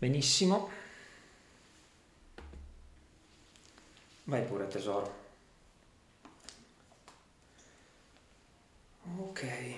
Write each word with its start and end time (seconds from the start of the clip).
Benissimo. 0.00 0.70
Vai 4.24 4.42
pure 4.44 4.66
tesoro. 4.66 5.14
Ok. 9.18 9.74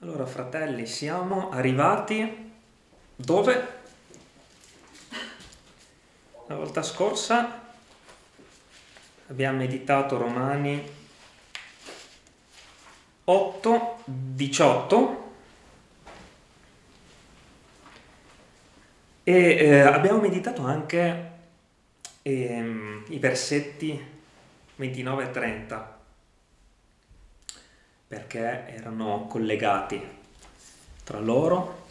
Allora 0.00 0.26
fratelli, 0.26 0.86
siamo 0.86 1.50
arrivati 1.50 2.52
dove? 3.14 3.82
La 6.48 6.56
volta 6.56 6.82
scorsa 6.82 7.74
abbiamo 9.28 9.58
meditato 9.58 10.18
Romani 10.18 10.84
8, 13.22 14.02
18 14.04 15.15
E 19.28 19.56
eh, 19.56 19.80
abbiamo 19.80 20.20
meditato 20.20 20.62
anche 20.62 21.30
ehm, 22.22 23.06
i 23.08 23.18
versetti 23.18 24.00
29 24.76 25.24
e 25.24 25.30
30 25.32 25.98
perché 28.06 28.68
erano 28.68 29.26
collegati 29.28 30.00
tra 31.02 31.18
loro. 31.18 31.86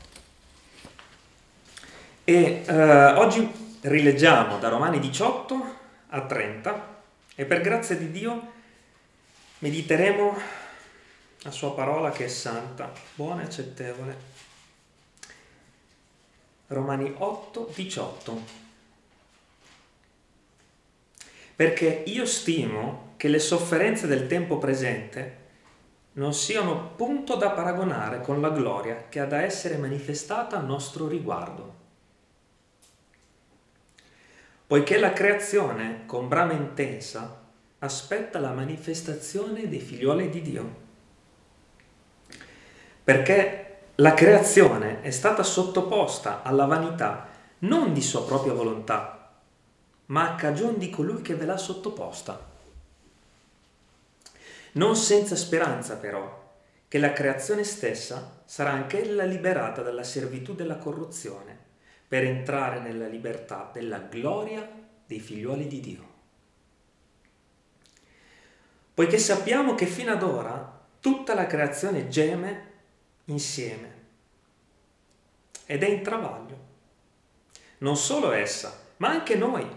E 2.23 2.63
eh, 2.65 3.05
oggi 3.15 3.51
rileggiamo 3.81 4.57
da 4.57 4.69
Romani 4.69 4.99
18 4.99 5.75
a 6.07 6.21
30 6.25 6.95
e 7.35 7.43
per 7.43 7.59
grazia 7.59 7.97
di 7.97 8.11
Dio 8.11 8.51
mediteremo 9.59 10.37
la 11.39 11.51
sua 11.51 11.73
parola 11.73 12.11
che 12.11 12.23
è 12.23 12.29
santa, 12.29 12.93
buona 13.13 13.41
e 13.41 13.43
accettevole 13.43 14.34
Romani 16.67 17.13
8, 17.15 17.71
18. 17.73 18.41
Perché 21.55 22.03
io 22.07 22.25
stimo 22.25 23.13
che 23.17 23.27
le 23.27 23.39
sofferenze 23.39 24.07
del 24.07 24.27
tempo 24.27 24.57
presente 24.57 25.43
non 26.13 26.33
siano 26.33 26.91
punto 26.95 27.35
da 27.35 27.51
paragonare 27.51 28.21
con 28.21 28.41
la 28.41 28.49
gloria 28.49 29.05
che 29.09 29.19
ha 29.19 29.25
da 29.25 29.41
essere 29.41 29.77
manifestata 29.77 30.57
a 30.57 30.61
nostro 30.61 31.07
riguardo. 31.07 31.73
Poiché 34.67 34.97
la 34.97 35.13
creazione, 35.13 36.03
con 36.05 36.27
brama 36.27 36.53
intensa, 36.53 37.43
aspetta 37.79 38.39
la 38.39 38.51
manifestazione 38.51 39.69
dei 39.69 39.79
figlioli 39.79 40.29
di 40.29 40.41
Dio. 40.41 40.83
Perché 43.03 43.64
la 43.99 44.13
creazione 44.13 45.01
è 45.01 45.09
stata 45.09 45.41
sottoposta 45.41 46.43
alla 46.43 46.65
vanità 46.65 47.29
non 47.59 47.93
di 47.93 48.01
sua 48.01 48.25
propria 48.25 48.51
volontà, 48.51 49.31
ma 50.07 50.31
a 50.31 50.35
cagion 50.35 50.77
di 50.77 50.89
colui 50.89 51.21
che 51.21 51.35
ve 51.35 51.45
l'ha 51.45 51.55
sottoposta. 51.55 52.53
Non 54.73 54.97
senza 54.97 55.37
speranza 55.37 55.95
però 55.95 56.43
che 56.89 56.97
la 56.99 57.13
creazione 57.13 57.63
stessa 57.63 58.41
sarà 58.43 58.71
anch'ella 58.71 59.23
liberata 59.23 59.81
dalla 59.81 60.03
servitù 60.03 60.53
della 60.53 60.75
corruzione 60.75 61.57
per 62.05 62.25
entrare 62.25 62.79
nella 62.79 63.07
libertà 63.07 63.69
della 63.71 63.99
gloria 63.99 64.69
dei 65.05 65.19
figliuoli 65.21 65.67
di 65.67 65.79
Dio. 65.79 66.13
Poiché 68.93 69.17
sappiamo 69.17 69.73
che 69.73 69.85
fino 69.85 70.11
ad 70.11 70.21
ora 70.21 70.83
tutta 70.99 71.33
la 71.33 71.47
creazione 71.47 72.09
geme 72.09 72.73
insieme 73.25 74.03
ed 75.65 75.83
è 75.83 75.87
in 75.87 76.03
travaglio. 76.03 76.63
Non 77.79 77.97
solo 77.97 78.31
essa, 78.31 78.79
ma 78.97 79.09
anche 79.09 79.35
noi 79.35 79.67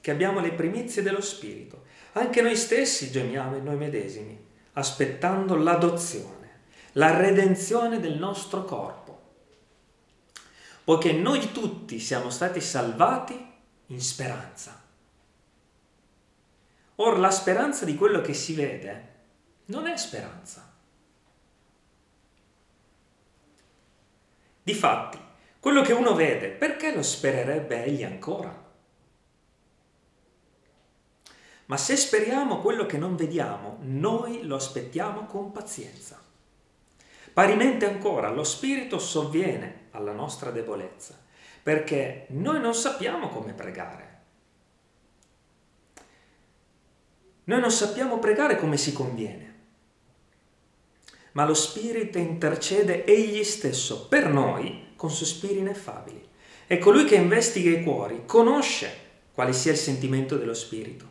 che 0.00 0.10
abbiamo 0.10 0.40
le 0.40 0.52
primizie 0.52 1.02
dello 1.02 1.20
Spirito, 1.20 1.84
anche 2.12 2.42
noi 2.42 2.56
stessi 2.56 3.10
gemiamo 3.10 3.56
in 3.56 3.64
noi 3.64 3.76
medesimi, 3.76 4.38
aspettando 4.74 5.56
l'adozione, 5.56 6.60
la 6.92 7.16
redenzione 7.16 8.00
del 8.00 8.16
nostro 8.18 8.64
corpo. 8.64 9.02
Poiché 10.84 11.12
noi 11.12 11.52
tutti 11.52 11.98
siamo 11.98 12.30
stati 12.30 12.60
salvati 12.60 13.52
in 13.86 14.00
speranza. 14.00 14.82
Or 16.96 17.18
la 17.18 17.30
speranza 17.30 17.84
di 17.84 17.96
quello 17.96 18.20
che 18.20 18.34
si 18.34 18.54
vede 18.54 19.12
non 19.66 19.86
è 19.86 19.96
speranza 19.96 20.63
Difatti, 24.64 25.18
quello 25.60 25.82
che 25.82 25.92
uno 25.92 26.14
vede, 26.14 26.48
perché 26.48 26.94
lo 26.94 27.02
spererebbe 27.02 27.84
egli 27.84 28.02
ancora? 28.02 28.62
Ma 31.66 31.76
se 31.76 31.96
speriamo 31.96 32.60
quello 32.60 32.86
che 32.86 32.96
non 32.96 33.14
vediamo, 33.14 33.76
noi 33.82 34.46
lo 34.46 34.56
aspettiamo 34.56 35.26
con 35.26 35.52
pazienza. 35.52 36.18
Parimente 37.34 37.86
ancora, 37.86 38.30
lo 38.30 38.42
Spirito 38.42 38.98
sovviene 38.98 39.88
alla 39.90 40.12
nostra 40.12 40.50
debolezza, 40.50 41.14
perché 41.62 42.24
noi 42.30 42.58
non 42.58 42.74
sappiamo 42.74 43.28
come 43.28 43.52
pregare. 43.52 44.12
Noi 47.44 47.60
non 47.60 47.70
sappiamo 47.70 48.18
pregare 48.18 48.56
come 48.56 48.78
si 48.78 48.94
conviene 48.94 49.43
ma 51.34 51.44
lo 51.44 51.54
Spirito 51.54 52.18
intercede 52.18 53.04
egli 53.04 53.42
stesso 53.44 54.06
per 54.06 54.28
noi 54.28 54.92
con 54.96 55.10
sospiri 55.10 55.58
ineffabili. 55.58 56.22
E 56.66 56.78
colui 56.78 57.04
che 57.04 57.16
investiga 57.16 57.70
i 57.70 57.82
cuori 57.82 58.22
conosce 58.24 59.02
quale 59.32 59.52
sia 59.52 59.72
il 59.72 59.78
sentimento 59.78 60.36
dello 60.36 60.54
Spirito, 60.54 61.06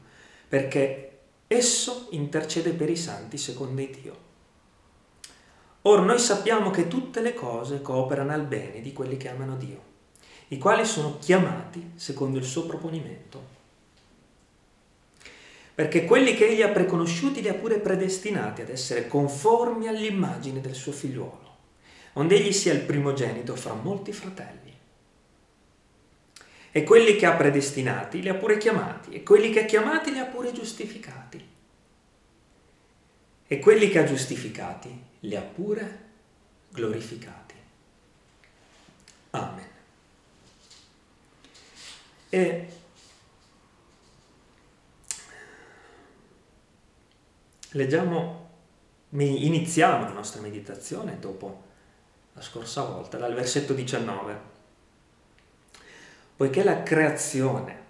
perché 0.47 1.19
esso 1.47 2.07
intercede 2.11 2.71
per 2.71 2.89
i 2.89 2.95
santi 2.95 3.37
secondo 3.37 3.81
Dio. 3.81 4.17
Or 5.83 6.01
noi 6.01 6.19
sappiamo 6.19 6.71
che 6.71 6.87
tutte 6.87 7.21
le 7.21 7.33
cose 7.33 7.81
cooperano 7.81 8.31
al 8.31 8.45
bene 8.45 8.81
di 8.81 8.93
quelli 8.93 9.17
che 9.17 9.29
amano 9.29 9.57
Dio, 9.57 9.91
i 10.47 10.57
quali 10.57 10.85
sono 10.85 11.17
chiamati 11.19 11.91
secondo 11.95 12.37
il 12.37 12.45
suo 12.45 12.65
proponimento 12.65 13.61
perché 15.75 16.05
quelli 16.05 16.35
che 16.35 16.47
egli 16.47 16.61
ha 16.61 16.69
preconosciuti 16.69 17.41
li 17.41 17.47
ha 17.47 17.53
pure 17.55 17.79
predestinati 17.79 18.61
ad 18.61 18.69
essere 18.69 19.07
conformi 19.07 19.87
all'immagine 19.87 20.61
del 20.61 20.75
suo 20.75 20.91
figliuolo, 20.91 21.57
onde 22.13 22.35
egli 22.35 22.51
sia 22.51 22.73
il 22.73 22.81
primogenito 22.81 23.55
fra 23.55 23.73
molti 23.73 24.11
fratelli. 24.13 24.71
E 26.71 26.83
quelli 26.83 27.15
che 27.15 27.25
ha 27.25 27.33
predestinati 27.33 28.21
li 28.21 28.29
ha 28.29 28.35
pure 28.35 28.57
chiamati, 28.57 29.11
e 29.11 29.23
quelli 29.23 29.51
che 29.51 29.61
ha 29.61 29.65
chiamati 29.65 30.11
li 30.11 30.19
ha 30.19 30.25
pure 30.25 30.51
giustificati. 30.51 31.51
E 33.47 33.59
quelli 33.59 33.89
che 33.89 33.99
ha 33.99 34.03
giustificati 34.03 35.03
li 35.21 35.35
ha 35.35 35.41
pure 35.41 35.99
glorificati. 36.69 37.53
Amen. 39.31 39.67
E 42.29 42.67
leggiamo, 47.73 48.49
iniziamo 49.09 50.05
la 50.05 50.13
nostra 50.13 50.41
meditazione 50.41 51.19
dopo 51.19 51.71
la 52.33 52.41
scorsa 52.41 52.83
volta, 52.83 53.17
dal 53.17 53.33
versetto 53.33 53.73
19. 53.73 54.51
Poiché 56.35 56.63
la 56.63 56.81
creazione, 56.81 57.81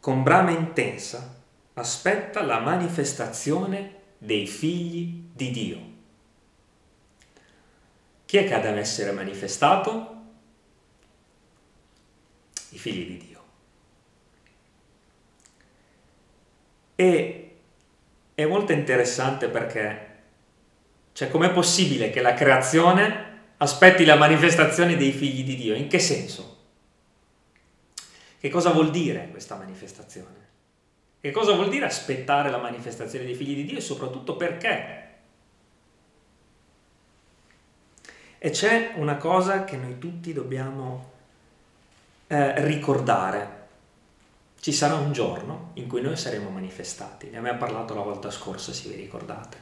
con 0.00 0.22
brama 0.22 0.50
intensa, 0.50 1.40
aspetta 1.74 2.42
la 2.42 2.60
manifestazione 2.60 4.00
dei 4.18 4.46
figli 4.46 5.24
di 5.32 5.50
Dio. 5.50 5.90
Chi 8.24 8.38
è 8.38 8.46
che 8.46 8.54
ha 8.54 8.60
da 8.60 8.70
essere 8.70 9.12
manifestato? 9.12 10.20
I 12.70 12.78
figli 12.78 13.06
di 13.06 13.26
Dio. 13.26 13.42
E 16.94 17.51
è 18.34 18.44
molto 18.46 18.72
interessante 18.72 19.48
perché, 19.48 20.10
cioè, 21.12 21.30
com'è 21.30 21.50
possibile 21.52 22.10
che 22.10 22.20
la 22.20 22.34
creazione 22.34 23.30
aspetti 23.58 24.04
la 24.04 24.16
manifestazione 24.16 24.96
dei 24.96 25.12
figli 25.12 25.44
di 25.44 25.56
Dio? 25.56 25.74
In 25.74 25.88
che 25.88 25.98
senso? 25.98 26.58
Che 28.38 28.48
cosa 28.48 28.70
vuol 28.70 28.90
dire 28.90 29.28
questa 29.30 29.56
manifestazione? 29.56 30.40
Che 31.20 31.30
cosa 31.30 31.52
vuol 31.52 31.68
dire 31.68 31.84
aspettare 31.84 32.50
la 32.50 32.58
manifestazione 32.58 33.24
dei 33.24 33.34
figli 33.34 33.54
di 33.54 33.64
Dio 33.64 33.78
e 33.78 33.82
soprattutto 33.82 34.34
perché? 34.36 35.00
E 38.38 38.50
c'è 38.50 38.94
una 38.96 39.16
cosa 39.16 39.62
che 39.62 39.76
noi 39.76 39.98
tutti 39.98 40.32
dobbiamo 40.32 41.10
eh, 42.26 42.64
ricordare 42.66 43.61
ci 44.62 44.70
sarà 44.70 44.94
un 44.94 45.10
giorno 45.10 45.70
in 45.74 45.88
cui 45.88 46.00
noi 46.00 46.16
saremo 46.16 46.48
manifestati. 46.48 47.28
Ne 47.28 47.38
abbiamo 47.38 47.58
parlato 47.58 47.94
la 47.94 48.02
volta 48.02 48.30
scorsa, 48.30 48.72
se 48.72 48.88
vi 48.88 48.94
ricordate. 48.94 49.56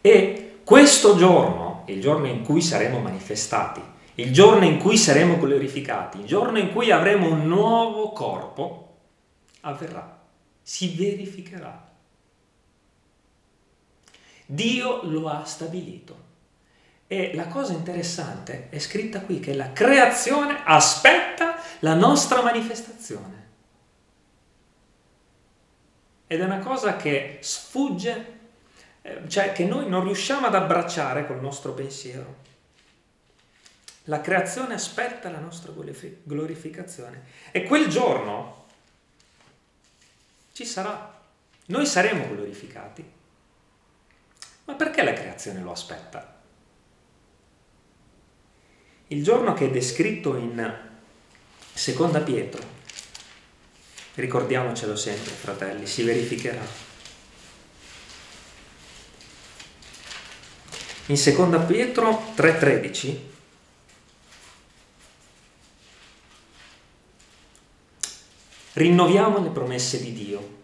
E 0.00 0.60
questo 0.64 1.16
giorno, 1.16 1.82
il 1.88 2.00
giorno 2.00 2.26
in 2.26 2.42
cui 2.42 2.62
saremo 2.62 2.98
manifestati, 2.98 3.82
il 4.14 4.32
giorno 4.32 4.64
in 4.64 4.78
cui 4.78 4.96
saremo 4.96 5.36
glorificati, 5.36 6.20
il 6.20 6.24
giorno 6.24 6.58
in 6.58 6.72
cui 6.72 6.90
avremo 6.90 7.28
un 7.28 7.46
nuovo 7.46 8.12
corpo, 8.12 8.96
avverrà, 9.60 10.22
si 10.62 10.94
verificherà. 10.96 11.90
Dio 14.46 15.00
lo 15.02 15.28
ha 15.28 15.44
stabilito. 15.44 16.30
E 17.06 17.32
la 17.34 17.48
cosa 17.48 17.74
interessante 17.74 18.70
è 18.70 18.78
scritta 18.78 19.20
qui 19.20 19.40
che 19.40 19.52
la 19.52 19.74
creazione 19.74 20.62
aspetta 20.64 21.56
la 21.80 21.92
nostra 21.92 22.40
manifestazione. 22.40 23.41
Ed 26.32 26.40
è 26.40 26.44
una 26.44 26.60
cosa 26.60 26.96
che 26.96 27.40
sfugge, 27.42 28.38
eh, 29.02 29.28
cioè 29.28 29.52
che 29.52 29.66
noi 29.66 29.86
non 29.86 30.02
riusciamo 30.04 30.46
ad 30.46 30.54
abbracciare 30.54 31.26
col 31.26 31.42
nostro 31.42 31.74
pensiero. 31.74 32.36
La 34.04 34.22
creazione 34.22 34.72
aspetta 34.72 35.28
la 35.28 35.40
nostra 35.40 35.72
glorificazione. 36.22 37.24
E 37.50 37.64
quel 37.64 37.88
giorno 37.88 38.64
ci 40.54 40.64
sarà. 40.64 41.20
Noi 41.66 41.84
saremo 41.84 42.26
glorificati. 42.26 43.04
Ma 44.64 44.72
perché 44.72 45.02
la 45.02 45.12
creazione 45.12 45.60
lo 45.60 45.72
aspetta? 45.72 46.40
Il 49.08 49.22
giorno 49.22 49.52
che 49.52 49.66
è 49.66 49.70
descritto 49.70 50.36
in 50.36 50.80
Seconda 51.74 52.20
Pietro, 52.20 52.71
ricordiamocelo 54.14 54.96
sempre, 54.96 55.32
fratelli, 55.32 55.86
si 55.86 56.02
verificherà. 56.02 56.90
In 61.06 61.16
Seconda 61.16 61.58
Pietro 61.58 62.32
3:13 62.36 63.30
rinnoviamo 68.74 69.42
le 69.42 69.50
promesse 69.50 70.00
di 70.00 70.12
Dio 70.12 70.60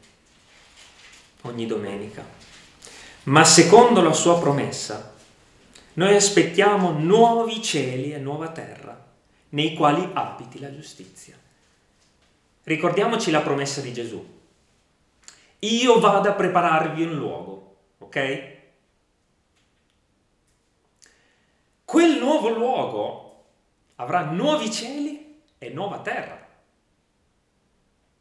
ogni 1.42 1.66
domenica, 1.66 2.24
ma 3.24 3.44
secondo 3.44 4.00
la 4.00 4.12
sua 4.12 4.38
promessa 4.38 5.14
noi 5.94 6.14
aspettiamo 6.14 6.92
nuovi 6.92 7.60
cieli 7.60 8.12
e 8.12 8.18
nuova 8.18 8.50
terra, 8.50 9.06
nei 9.50 9.74
quali 9.74 10.08
abiti 10.12 10.60
la 10.60 10.72
giustizia. 10.72 11.36
Ricordiamoci 12.64 13.30
la 13.30 13.40
promessa 13.40 13.80
di 13.80 13.92
Gesù. 13.92 14.36
Io 15.60 15.98
vado 15.98 16.28
a 16.28 16.34
prepararvi 16.34 17.02
un 17.02 17.14
luogo, 17.14 17.76
ok? 17.98 18.56
Quel 21.84 22.18
nuovo 22.18 22.48
luogo 22.50 23.44
avrà 23.96 24.30
nuovi 24.30 24.70
cieli 24.70 25.42
e 25.58 25.70
nuova 25.70 26.00
terra. 26.00 26.46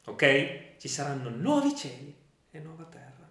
Ok? 0.06 0.78
Ci 0.78 0.88
saranno 0.88 1.30
nuovi 1.30 1.76
cieli 1.76 2.16
e 2.50 2.60
nuova 2.60 2.86
terra, 2.86 3.30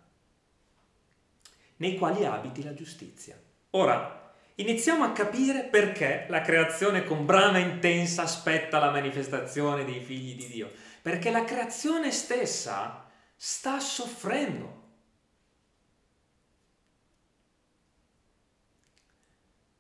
nei 1.77 1.97
quali 1.97 2.25
abiti 2.25 2.63
la 2.63 2.75
giustizia. 2.75 3.41
Ora, 3.71 4.33
iniziamo 4.57 5.05
a 5.05 5.13
capire 5.13 5.65
perché 5.65 6.27
la 6.29 6.43
creazione 6.43 7.05
con 7.05 7.25
brama 7.25 7.59
intensa 7.59 8.23
aspetta 8.23 8.79
la 8.79 8.91
manifestazione 8.91 9.85
dei 9.85 10.01
figli 10.01 10.37
di 10.37 10.47
Dio. 10.49 10.71
Perché 11.07 11.31
la 11.31 11.45
creazione 11.45 12.11
stessa 12.11 13.09
sta 13.37 13.79
soffrendo. 13.79 14.83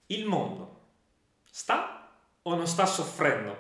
Il 0.06 0.25
mondo 0.25 0.82
sta 1.50 2.17
o 2.43 2.55
non 2.55 2.69
sta 2.69 2.87
soffrendo? 2.87 3.56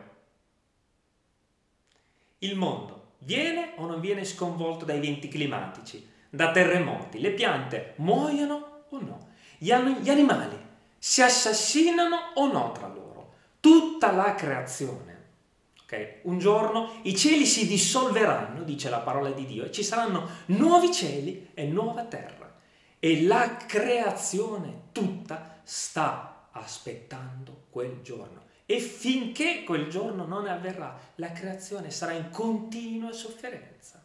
Il 2.38 2.54
mondo 2.54 3.14
viene 3.18 3.72
o 3.78 3.86
non 3.86 3.98
viene 3.98 4.24
sconvolto 4.24 4.84
dai 4.84 5.00
venti 5.00 5.26
climatici, 5.26 6.08
da 6.30 6.52
terremoti? 6.52 7.18
Le 7.18 7.32
piante 7.32 7.94
muoiono 7.96 8.84
o 8.90 9.00
no? 9.00 9.30
Gli, 9.58 9.72
animali 9.72 10.56
si 10.98 11.20
assassinano 11.20 12.30
o 12.36 12.46
no 12.46 12.70
tra 12.70 12.86
loro. 12.86 13.34
Tutta 13.58 14.12
la 14.12 14.36
creazione. 14.36 15.15
Okay? 15.86 16.18
Un 16.22 16.38
giorno 16.38 16.98
i 17.02 17.16
cieli 17.16 17.46
si 17.46 17.66
dissolveranno, 17.66 18.64
dice 18.64 18.90
la 18.90 18.98
parola 18.98 19.30
di 19.30 19.46
Dio, 19.46 19.64
e 19.64 19.70
ci 19.70 19.84
saranno 19.84 20.28
nuovi 20.46 20.92
cieli 20.92 21.50
e 21.54 21.64
nuova 21.64 22.04
terra. 22.04 22.54
E 22.98 23.22
la 23.22 23.56
creazione 23.56 24.88
tutta 24.90 25.60
sta 25.62 26.48
aspettando 26.50 27.66
quel 27.70 28.00
giorno. 28.02 28.44
E 28.66 28.80
finché 28.80 29.62
quel 29.62 29.88
giorno 29.88 30.26
non 30.26 30.48
avverrà, 30.48 30.98
la 31.16 31.30
creazione 31.30 31.92
sarà 31.92 32.12
in 32.12 32.30
continua 32.30 33.12
sofferenza. 33.12 34.02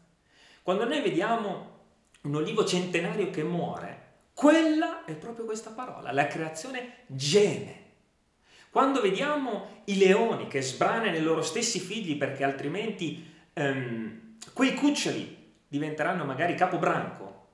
Quando 0.62 0.86
noi 0.86 1.02
vediamo 1.02 1.80
un 2.22 2.36
olivo 2.36 2.64
centenario 2.64 3.32
che 3.32 3.44
muore, 3.44 4.10
quella 4.36 5.04
è 5.06 5.16
proprio 5.16 5.46
questa 5.46 5.72
parola, 5.72 6.12
la 6.12 6.28
creazione 6.28 6.98
geme. 7.08 7.81
Quando 8.72 9.02
vediamo 9.02 9.82
i 9.86 9.98
leoni 9.98 10.48
che 10.48 10.62
sbranano 10.62 11.18
i 11.18 11.22
loro 11.22 11.42
stessi 11.42 11.78
figli 11.78 12.18
perché 12.18 12.46
altrimenti 12.46 13.30
um, 13.56 14.38
quei 14.54 14.76
cuccioli 14.76 15.56
diventeranno 15.68 16.24
magari 16.24 16.56
capobranco, 16.56 17.48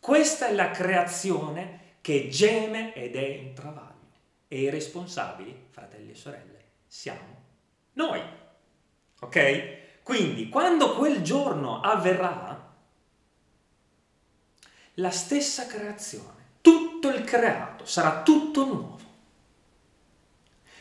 questa 0.00 0.48
è 0.48 0.54
la 0.54 0.72
creazione 0.72 1.96
che 2.00 2.26
geme 2.26 2.92
ed 2.92 3.14
è 3.14 3.24
in 3.24 3.54
travaglio. 3.54 3.86
E 4.48 4.62
i 4.62 4.70
responsabili, 4.70 5.66
fratelli 5.70 6.10
e 6.10 6.14
sorelle, 6.16 6.64
siamo 6.88 7.44
noi. 7.92 8.20
Ok? 9.20 10.02
Quindi, 10.02 10.48
quando 10.48 10.96
quel 10.96 11.22
giorno 11.22 11.80
avverrà, 11.80 12.74
la 14.94 15.10
stessa 15.10 15.66
creazione, 15.66 16.46
tutto 16.60 17.10
il 17.10 17.22
creato, 17.22 17.84
sarà 17.84 18.22
tutto 18.22 18.64
nuovo. 18.64 19.07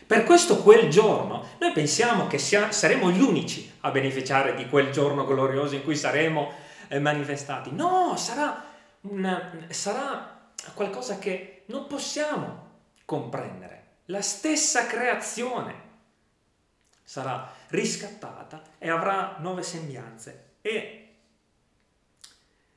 Per 0.07 0.23
questo 0.23 0.63
quel 0.63 0.89
giorno 0.89 1.45
noi 1.59 1.73
pensiamo 1.73 2.27
che 2.27 2.37
sia, 2.37 2.71
saremo 2.71 3.11
gli 3.11 3.19
unici 3.19 3.73
a 3.81 3.91
beneficiare 3.91 4.55
di 4.55 4.69
quel 4.69 4.89
giorno 4.89 5.25
glorioso 5.25 5.75
in 5.75 5.83
cui 5.83 5.97
saremo 5.97 6.53
eh, 6.87 6.97
manifestati. 6.97 7.71
No, 7.73 8.15
sarà, 8.15 8.63
una, 9.01 9.51
sarà 9.67 10.49
qualcosa 10.73 11.19
che 11.19 11.63
non 11.65 11.87
possiamo 11.87 12.69
comprendere. 13.03 13.83
La 14.05 14.21
stessa 14.21 14.85
creazione 14.87 15.85
sarà 17.03 17.53
riscattata 17.67 18.61
e 18.77 18.89
avrà 18.89 19.35
nuove 19.39 19.61
sembianze. 19.61 20.53
E 20.61 21.15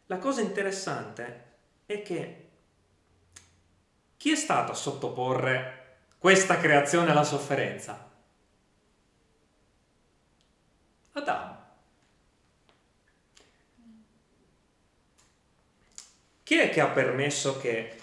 la 0.07 0.19
cosa 0.19 0.41
interessante 0.41 1.45
è 1.87 2.03
che 2.03 2.49
chi 4.17 4.33
è 4.33 4.37
stato 4.37 4.73
a 4.73 4.75
sottoporre 4.75 5.80
questa 6.21 6.59
creazione 6.59 7.13
alla 7.13 7.25
sofferenza? 7.25 8.11
Adamo. 11.13 11.59
Chi 16.43 16.59
è 16.59 16.69
che 16.69 16.81
ha 16.83 16.89
permesso 16.89 17.59
che 17.59 17.99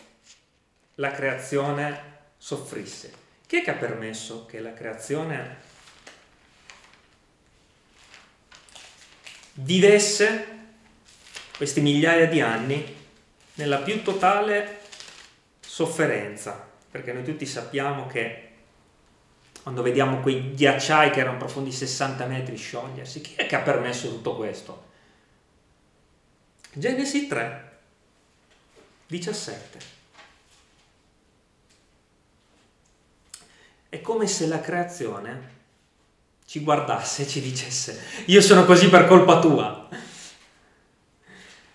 la 0.95 1.11
creazione 1.11 2.15
soffrisse? 2.37 3.13
Chi 3.45 3.57
è 3.57 3.63
che 3.63 3.69
ha 3.69 3.75
permesso 3.75 4.47
che 4.47 4.61
la 4.61 4.73
creazione 4.73 5.57
vivesse 9.53 10.55
questi 11.55 11.81
migliaia 11.81 12.25
di 12.25 12.41
anni 12.41 12.95
nella 13.55 13.77
più 13.77 14.01
totale 14.01 14.81
sofferenza, 15.59 16.67
perché 16.89 17.13
noi 17.13 17.23
tutti 17.23 17.45
sappiamo 17.45 18.07
che 18.07 18.43
quando 19.61 19.81
vediamo 19.81 20.21
quei 20.21 20.53
ghiacciai 20.53 21.09
che 21.09 21.19
erano 21.19 21.37
profondi 21.37 21.71
60 21.71 22.25
metri 22.25 22.55
sciogliersi, 22.55 23.19
chi 23.19 23.35
è 23.35 23.45
che 23.45 23.55
ha 23.57 23.61
permesso 23.61 24.07
tutto 24.07 24.35
questo? 24.37 24.85
Genesi 26.71 27.27
3, 27.27 27.79
17. 29.07 29.79
È 33.89 34.01
come 34.01 34.27
se 34.27 34.47
la 34.47 34.61
creazione 34.61 35.55
ci 36.45 36.61
guardasse 36.61 37.23
e 37.23 37.27
ci 37.27 37.41
dicesse, 37.41 38.01
io 38.27 38.41
sono 38.41 38.63
così 38.63 38.89
per 38.89 39.05
colpa 39.05 39.39
tua. 39.39 39.89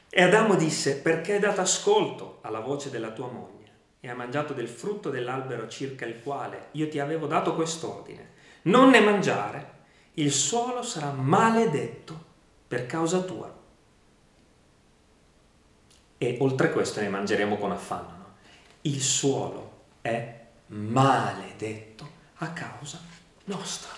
E 0.09 0.23
Adamo 0.23 0.55
disse, 0.55 0.97
perché 0.97 1.35
hai 1.35 1.41
dato 1.41 1.61
ascolto 1.61 2.39
alla 2.41 2.61
voce 2.61 2.89
della 2.89 3.11
tua 3.11 3.27
moglie 3.27 3.62
e 4.05 4.09
hai 4.09 4.17
mangiato 4.17 4.53
del 4.53 4.67
frutto 4.67 5.11
dell'albero 5.11 5.69
circa 5.69 6.05
il 6.05 6.21
quale 6.25 6.71
io 6.73 6.89
ti 6.89 6.99
avevo 6.99 7.29
dato 7.29 7.55
quest'ordine, 7.55 8.31
non 8.63 8.91
ne 8.91 8.99
mangiare, 8.99 9.71
il 10.15 10.33
suolo 10.33 10.83
sarà 10.83 11.13
maledetto 11.13 12.21
per 12.67 12.87
causa 12.87 13.21
tua. 13.21 13.61
E 16.19 16.37
oltre 16.41 16.67
a 16.67 16.71
questo 16.73 17.01
ne 17.01 17.09
mangeremo 17.11 17.57
con 17.57 17.71
affanno. 17.71 18.17
No? 18.17 18.35
Il 18.81 19.01
suolo 19.01 19.85
è 20.01 20.47
maledetto 20.67 22.11
a 22.39 22.51
causa 22.51 23.01
nostra. 23.45 23.93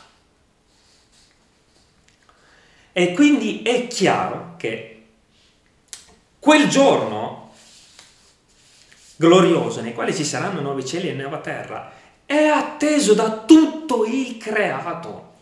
E 2.92 3.12
quindi 3.14 3.62
è 3.62 3.86
chiaro 3.86 4.54
che 4.58 5.06
quel 6.38 6.68
giorno 6.68 7.43
glorioso 9.16 9.80
nei 9.80 9.94
quali 9.94 10.14
ci 10.14 10.24
saranno 10.24 10.60
nuovi 10.60 10.84
cieli 10.84 11.08
e 11.08 11.12
nuova 11.12 11.38
terra 11.38 11.92
è 12.26 12.46
atteso 12.46 13.14
da 13.14 13.44
tutto 13.44 14.04
il 14.04 14.38
creato. 14.38 15.32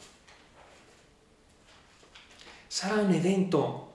Sarà 2.66 3.00
un 3.00 3.12
evento 3.12 3.92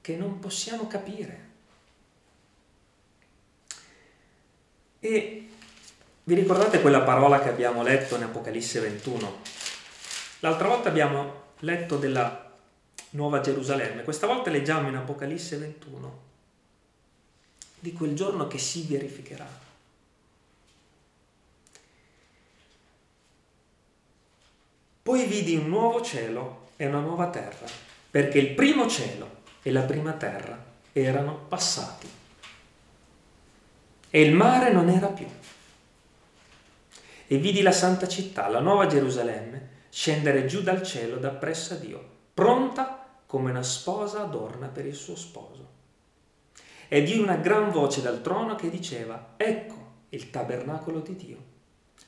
che 0.00 0.16
non 0.16 0.38
possiamo 0.38 0.86
capire. 0.86 1.46
E 5.00 5.48
vi 6.24 6.34
ricordate 6.34 6.80
quella 6.80 7.02
parola 7.02 7.40
che 7.40 7.48
abbiamo 7.48 7.82
letto 7.82 8.16
in 8.16 8.24
Apocalisse 8.24 8.80
21? 8.80 9.40
L'altra 10.40 10.68
volta 10.68 10.88
abbiamo 10.88 11.46
letto 11.60 11.96
della 11.96 12.52
Nuova 13.10 13.40
Gerusalemme, 13.40 14.04
questa 14.04 14.26
volta 14.26 14.50
leggiamo 14.50 14.88
in 14.88 14.96
Apocalisse 14.96 15.56
21 15.56 16.27
di 17.78 17.92
quel 17.92 18.14
giorno 18.14 18.46
che 18.46 18.58
si 18.58 18.86
verificherà. 18.86 19.66
Poi 25.02 25.26
vidi 25.26 25.56
un 25.56 25.68
nuovo 25.68 26.02
cielo 26.02 26.68
e 26.76 26.86
una 26.86 27.00
nuova 27.00 27.28
terra, 27.30 27.66
perché 28.10 28.38
il 28.38 28.54
primo 28.54 28.86
cielo 28.88 29.36
e 29.62 29.70
la 29.72 29.82
prima 29.82 30.12
terra 30.12 30.62
erano 30.92 31.34
passati 31.48 32.08
e 34.10 34.22
il 34.22 34.34
mare 34.34 34.72
non 34.72 34.88
era 34.88 35.08
più. 35.08 35.26
E 37.26 37.36
vidi 37.36 37.60
la 37.60 37.72
santa 37.72 38.08
città, 38.08 38.48
la 38.48 38.60
nuova 38.60 38.86
Gerusalemme, 38.86 39.76
scendere 39.90 40.46
giù 40.46 40.62
dal 40.62 40.82
cielo 40.82 41.16
da 41.16 41.30
presso 41.30 41.74
a 41.74 41.76
Dio, 41.76 42.02
pronta 42.32 43.06
come 43.26 43.50
una 43.50 43.62
sposa 43.62 44.22
adorna 44.22 44.68
per 44.68 44.86
il 44.86 44.94
suo 44.94 45.14
sposo. 45.14 45.67
E 46.88 47.02
di 47.02 47.18
una 47.18 47.36
gran 47.36 47.70
voce 47.70 48.00
dal 48.00 48.22
trono 48.22 48.54
che 48.54 48.70
diceva, 48.70 49.34
ecco 49.36 49.76
il 50.10 50.30
tabernacolo 50.30 51.00
di 51.00 51.16
Dio 51.16 51.36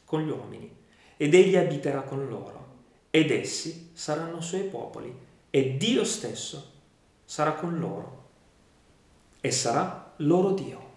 con 0.04 0.24
gli 0.24 0.30
uomini, 0.30 0.74
ed 1.16 1.34
egli 1.34 1.56
abiterà 1.56 2.00
con 2.02 2.26
loro, 2.28 2.68
ed 3.10 3.30
essi 3.30 3.90
saranno 3.92 4.40
suoi 4.40 4.62
popoli, 4.62 5.14
e 5.50 5.76
Dio 5.76 6.04
stesso 6.04 6.72
sarà 7.24 7.52
con 7.52 7.78
loro, 7.78 8.28
e 9.40 9.50
sarà 9.50 10.12
loro 10.16 10.52
Dio. 10.52 10.88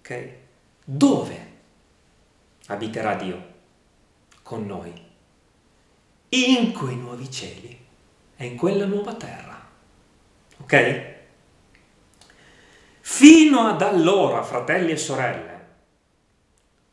Ok? 0.00 0.34
Dove 0.84 1.46
abiterà 2.66 3.14
Dio? 3.14 3.54
Con 4.42 4.66
noi. 4.66 4.92
In 6.28 6.72
quei 6.72 6.96
nuovi 6.96 7.30
cieli 7.30 7.78
e 8.36 8.44
in 8.44 8.56
quella 8.56 8.84
nuova 8.86 9.14
terra. 9.14 9.45
Ok? 10.58 11.14
Fino 13.00 13.60
ad 13.60 13.82
allora, 13.82 14.42
fratelli 14.42 14.90
e 14.90 14.96
sorelle, 14.96 15.66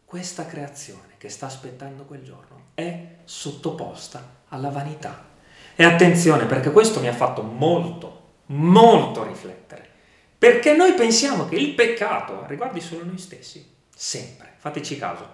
questa 0.05 0.45
creazione 0.45 1.15
che 1.17 1.29
sta 1.29 1.47
aspettando 1.47 2.03
quel 2.03 2.21
giorno 2.21 2.65
è 2.75 3.15
sottoposta 3.23 4.41
alla 4.49 4.69
vanità. 4.69 5.31
E 5.75 5.83
attenzione, 5.83 6.45
perché 6.45 6.71
questo 6.71 6.99
mi 6.99 7.07
ha 7.07 7.13
fatto 7.13 7.41
molto, 7.41 8.33
molto 8.47 9.23
riflettere. 9.23 9.89
Perché 10.37 10.75
noi 10.75 10.93
pensiamo 10.93 11.47
che 11.47 11.55
il 11.55 11.73
peccato 11.73 12.45
riguardi 12.47 12.81
solo 12.81 13.05
noi 13.05 13.17
stessi. 13.17 13.65
Sempre. 13.95 14.53
Fateci 14.57 14.97
caso. 14.97 15.27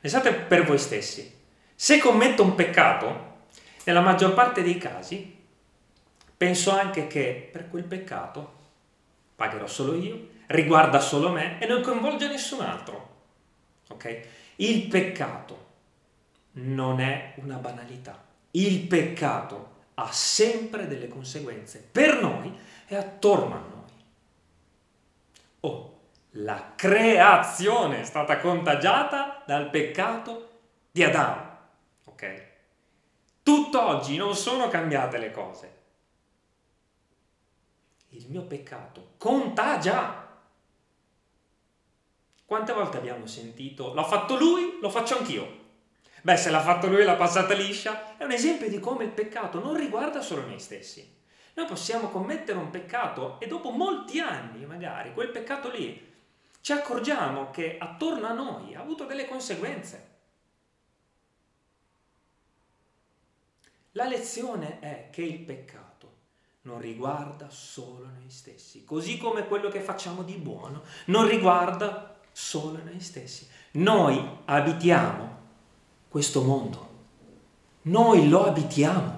Pensate 0.00 0.32
per 0.32 0.64
voi 0.64 0.78
stessi. 0.78 1.34
Se 1.74 1.98
commetto 1.98 2.42
un 2.42 2.54
peccato, 2.54 3.36
nella 3.84 4.00
maggior 4.00 4.34
parte 4.34 4.62
dei 4.62 4.78
casi, 4.78 5.37
penso 6.38 6.70
anche 6.70 7.08
che 7.08 7.50
per 7.52 7.68
quel 7.68 7.84
peccato 7.84 8.54
pagherò 9.34 9.66
solo 9.66 9.94
io, 9.94 10.28
riguarda 10.46 11.00
solo 11.00 11.30
me 11.30 11.60
e 11.60 11.66
non 11.66 11.82
coinvolge 11.82 12.28
nessun 12.28 12.60
altro. 12.60 13.16
Ok? 13.88 14.20
Il 14.56 14.86
peccato 14.86 15.66
non 16.52 17.00
è 17.00 17.34
una 17.36 17.56
banalità. 17.56 18.24
Il 18.52 18.86
peccato 18.86 19.76
ha 19.94 20.10
sempre 20.12 20.86
delle 20.86 21.08
conseguenze 21.08 21.86
per 21.90 22.20
noi 22.20 22.56
e 22.86 22.96
attorno 22.96 23.54
a 23.54 23.58
noi. 23.58 23.76
Oh, 25.60 25.98
la 26.32 26.72
creazione 26.76 28.00
è 28.00 28.04
stata 28.04 28.38
contagiata 28.38 29.42
dal 29.44 29.70
peccato 29.70 30.50
di 30.90 31.02
Adamo. 31.02 31.56
Ok? 32.04 32.46
Tutt'oggi 33.42 34.16
non 34.16 34.36
sono 34.36 34.68
cambiate 34.68 35.18
le 35.18 35.30
cose. 35.32 35.77
Il 38.08 38.26
mio 38.28 38.42
peccato 38.42 39.14
contagia. 39.18 40.26
Quante 42.44 42.72
volte 42.72 42.96
abbiamo 42.96 43.26
sentito 43.26 43.92
l'ha 43.92 44.04
fatto 44.04 44.36
lui, 44.36 44.78
lo 44.80 44.90
faccio 44.90 45.18
anch'io. 45.18 45.66
Beh, 46.22 46.36
se 46.36 46.50
l'ha 46.50 46.60
fatto 46.60 46.88
lui 46.88 47.04
l'ha 47.04 47.16
passata 47.16 47.54
liscia, 47.54 48.16
è 48.16 48.24
un 48.24 48.32
esempio 48.32 48.68
di 48.68 48.80
come 48.80 49.04
il 49.04 49.10
peccato 49.10 49.60
non 49.60 49.76
riguarda 49.76 50.20
solo 50.20 50.46
noi 50.46 50.58
stessi. 50.58 51.16
Noi 51.54 51.66
possiamo 51.66 52.08
commettere 52.08 52.58
un 52.58 52.70
peccato 52.70 53.38
e 53.40 53.46
dopo 53.46 53.70
molti 53.70 54.20
anni, 54.20 54.64
magari, 54.64 55.12
quel 55.12 55.30
peccato 55.30 55.70
lì 55.70 56.06
ci 56.60 56.72
accorgiamo 56.72 57.50
che 57.50 57.78
attorno 57.78 58.26
a 58.26 58.32
noi 58.32 58.74
ha 58.74 58.80
avuto 58.80 59.04
delle 59.04 59.26
conseguenze. 59.26 60.16
La 63.92 64.04
lezione 64.04 64.78
è 64.80 65.08
che 65.10 65.22
il 65.22 65.38
peccato 65.40 65.87
non 66.68 66.80
riguarda 66.80 67.48
solo 67.48 68.04
noi 68.04 68.28
stessi, 68.28 68.84
così 68.84 69.16
come 69.16 69.46
quello 69.46 69.70
che 69.70 69.80
facciamo 69.80 70.22
di 70.22 70.34
buono 70.34 70.82
non 71.06 71.26
riguarda 71.26 72.18
solo 72.30 72.78
noi 72.84 73.00
stessi. 73.00 73.48
Noi 73.72 74.22
abitiamo 74.44 75.36
questo 76.08 76.42
mondo, 76.42 76.88
noi 77.82 78.28
lo 78.28 78.44
abitiamo. 78.44 79.16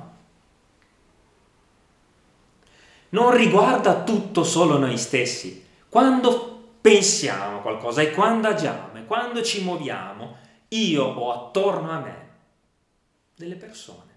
Non 3.10 3.32
riguarda 3.32 4.04
tutto 4.04 4.44
solo 4.44 4.78
noi 4.78 4.96
stessi. 4.96 5.66
Quando 5.88 6.76
pensiamo 6.80 7.58
a 7.58 7.60
qualcosa 7.60 8.02
e 8.02 8.12
quando 8.12 8.46
agiamo 8.46 8.96
e 8.96 9.04
quando 9.04 9.42
ci 9.42 9.64
muoviamo, 9.64 10.36
io 10.68 11.04
ho 11.04 11.32
attorno 11.32 11.90
a 11.90 11.98
me 11.98 12.28
delle 13.34 13.56
persone. 13.56 14.09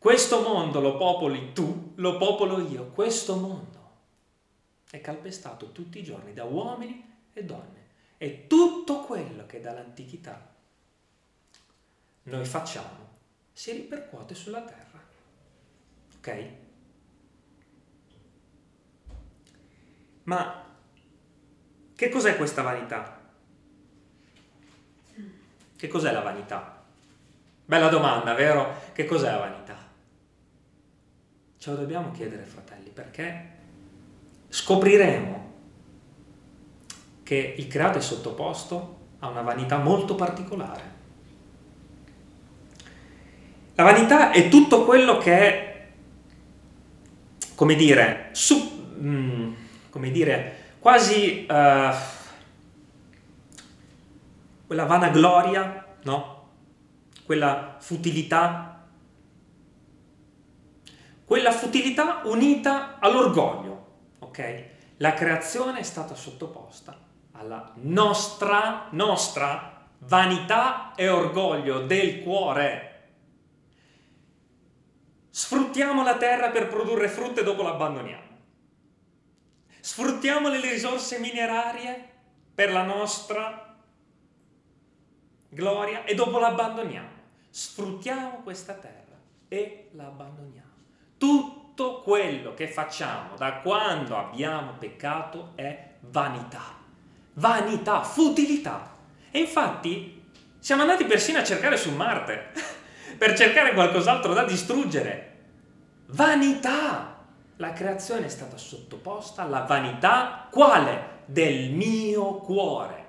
Questo 0.00 0.40
mondo 0.40 0.80
lo 0.80 0.96
popoli 0.96 1.52
tu, 1.52 1.92
lo 1.96 2.16
popolo 2.16 2.66
io. 2.66 2.86
Questo 2.86 3.36
mondo 3.36 3.90
è 4.90 4.98
calpestato 5.02 5.72
tutti 5.72 5.98
i 5.98 6.02
giorni 6.02 6.32
da 6.32 6.44
uomini 6.44 7.26
e 7.34 7.44
donne. 7.44 7.88
E 8.16 8.46
tutto 8.46 9.00
quello 9.00 9.44
che 9.44 9.60
dall'antichità 9.60 10.54
noi 12.22 12.44
facciamo 12.46 13.18
si 13.52 13.72
ripercuote 13.72 14.34
sulla 14.34 14.62
terra. 14.62 15.04
Ok? 16.16 16.48
Ma 20.22 20.64
che 21.94 22.08
cos'è 22.08 22.38
questa 22.38 22.62
vanità? 22.62 23.20
Che 25.76 25.88
cos'è 25.88 26.10
la 26.10 26.22
vanità? 26.22 26.82
Bella 27.66 27.90
domanda, 27.90 28.32
vero? 28.32 28.92
Che 28.92 29.04
cos'è 29.04 29.30
la 29.30 29.36
vanità? 29.36 29.89
Ce 31.60 31.68
lo 31.68 31.76
dobbiamo 31.76 32.10
chiedere, 32.12 32.44
fratelli, 32.44 32.88
perché 32.88 33.48
scopriremo 34.48 35.52
che 37.22 37.54
il 37.58 37.66
creato 37.66 37.98
è 37.98 38.00
sottoposto 38.00 38.98
a 39.18 39.28
una 39.28 39.42
vanità 39.42 39.76
molto 39.76 40.14
particolare. 40.14 40.82
La 43.74 43.82
vanità 43.82 44.30
è 44.30 44.48
tutto 44.48 44.86
quello 44.86 45.18
che 45.18 45.36
è, 45.36 45.88
come 47.54 47.74
dire, 47.74 48.30
su, 48.32 48.94
mm, 48.98 49.52
come 49.90 50.10
dire, 50.10 50.76
quasi 50.78 51.46
uh, 51.46 51.94
quella 54.66 54.86
vanagloria, 54.86 55.94
no? 56.04 56.48
Quella 57.26 57.76
futilità, 57.80 58.69
quella 61.30 61.52
futilità 61.52 62.22
unita 62.24 62.98
all'orgoglio, 62.98 64.16
ok? 64.18 64.64
La 64.96 65.14
creazione 65.14 65.78
è 65.78 65.82
stata 65.84 66.16
sottoposta 66.16 66.98
alla 67.30 67.72
nostra, 67.76 68.88
nostra 68.90 69.86
vanità 69.98 70.92
e 70.96 71.08
orgoglio 71.08 71.86
del 71.86 72.24
cuore. 72.24 73.10
Sfruttiamo 75.30 76.02
la 76.02 76.16
terra 76.16 76.50
per 76.50 76.66
produrre 76.66 77.08
frutto 77.08 77.38
e 77.38 77.44
dopo 77.44 77.62
l'abbandoniamo. 77.62 78.38
Sfruttiamo 79.78 80.48
le 80.48 80.60
risorse 80.60 81.20
minerarie 81.20 82.08
per 82.52 82.72
la 82.72 82.82
nostra 82.82 83.78
gloria 85.48 86.02
e 86.02 86.12
dopo 86.16 86.40
l'abbandoniamo. 86.40 87.18
Sfruttiamo 87.50 88.40
questa 88.42 88.72
terra 88.72 89.16
e 89.46 89.90
la 89.92 90.06
abbandoniamo. 90.06 90.69
Tutto 91.20 92.00
quello 92.00 92.54
che 92.54 92.66
facciamo 92.66 93.36
da 93.36 93.56
quando 93.56 94.16
abbiamo 94.16 94.72
peccato 94.78 95.52
è 95.54 95.96
vanità. 96.00 96.62
Vanità, 97.34 98.02
futilità. 98.02 98.96
E 99.30 99.38
infatti 99.40 100.24
siamo 100.58 100.80
andati 100.80 101.04
persino 101.04 101.38
a 101.38 101.44
cercare 101.44 101.76
su 101.76 101.90
Marte 101.90 102.52
per 103.18 103.36
cercare 103.36 103.74
qualcos'altro 103.74 104.32
da 104.32 104.44
distruggere. 104.44 105.36
Vanità! 106.06 107.18
La 107.56 107.74
creazione 107.74 108.24
è 108.24 108.30
stata 108.30 108.56
sottoposta 108.56 109.42
alla 109.42 109.64
vanità 109.64 110.48
quale? 110.50 111.24
Del 111.26 111.70
mio 111.70 112.36
cuore. 112.36 113.08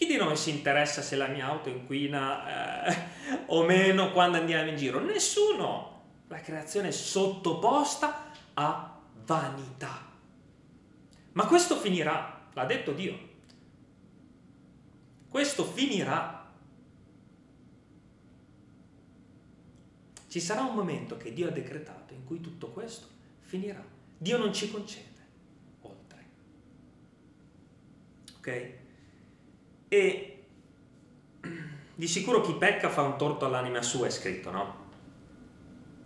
Chi 0.00 0.06
di 0.06 0.16
noi 0.16 0.34
si 0.34 0.48
interessa 0.48 1.02
se 1.02 1.14
la 1.14 1.26
mia 1.26 1.44
auto 1.44 1.68
inquina 1.68 2.86
eh, 2.86 3.04
o 3.48 3.64
meno 3.64 4.12
quando 4.12 4.38
andiamo 4.38 4.70
in 4.70 4.76
giro? 4.78 4.98
Nessuno. 4.98 6.04
La 6.28 6.40
creazione 6.40 6.88
è 6.88 6.90
sottoposta 6.90 8.32
a 8.54 8.98
vanità. 9.26 10.10
Ma 11.32 11.46
questo 11.46 11.76
finirà, 11.76 12.48
l'ha 12.50 12.64
detto 12.64 12.92
Dio. 12.92 13.28
Questo 15.28 15.64
finirà 15.64 16.50
Ci 20.28 20.40
sarà 20.40 20.62
un 20.62 20.76
momento 20.76 21.18
che 21.18 21.34
Dio 21.34 21.48
ha 21.48 21.50
decretato 21.50 22.14
in 22.14 22.24
cui 22.24 22.40
tutto 22.40 22.70
questo 22.70 23.06
finirà. 23.40 23.84
Dio 24.16 24.38
non 24.38 24.54
ci 24.54 24.70
concede 24.70 25.26
oltre. 25.80 26.24
Ok? 28.38 28.79
E 29.92 30.44
di 31.96 32.06
sicuro 32.06 32.40
chi 32.42 32.54
pecca 32.54 32.88
fa 32.88 33.02
un 33.02 33.18
torto 33.18 33.44
all'anima 33.44 33.82
sua, 33.82 34.06
è 34.06 34.10
scritto, 34.10 34.52
no? 34.52 34.74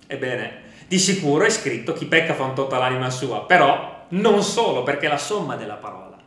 Ebbene, 0.07 0.63
di 0.89 0.99
sicuro 0.99 1.45
è 1.45 1.51
scritto 1.51 1.93
chi 1.93 2.07
pecca 2.07 2.33
fa 2.33 2.45
un 2.45 2.55
torto 2.55 2.77
all'anima 2.77 3.11
sua, 3.11 3.45
però 3.45 4.07
non 4.09 4.43
solo 4.43 4.85
perché 4.85 5.07
la 5.07 5.19
somma 5.19 5.57
della 5.57 5.77
parola 5.77 6.19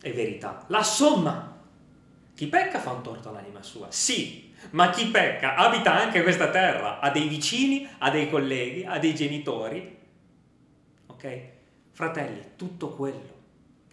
è 0.00 0.12
verità. 0.12 0.64
La 0.66 0.82
somma. 0.82 1.58
Chi 2.34 2.48
pecca 2.48 2.80
fa 2.80 2.90
un 2.90 3.02
torto 3.02 3.28
all'anima 3.28 3.62
sua, 3.62 3.86
sì, 3.90 4.52
ma 4.70 4.90
chi 4.90 5.06
pecca 5.06 5.54
abita 5.54 5.94
anche 5.94 6.24
questa 6.24 6.50
terra, 6.50 6.98
ha 6.98 7.10
dei 7.10 7.28
vicini, 7.28 7.88
ha 7.98 8.10
dei 8.10 8.28
colleghi, 8.28 8.84
ha 8.84 8.98
dei 8.98 9.14
genitori. 9.14 9.98
Ok? 11.06 11.42
Fratelli, 11.92 12.54
tutto 12.56 12.88
quello 12.88 13.39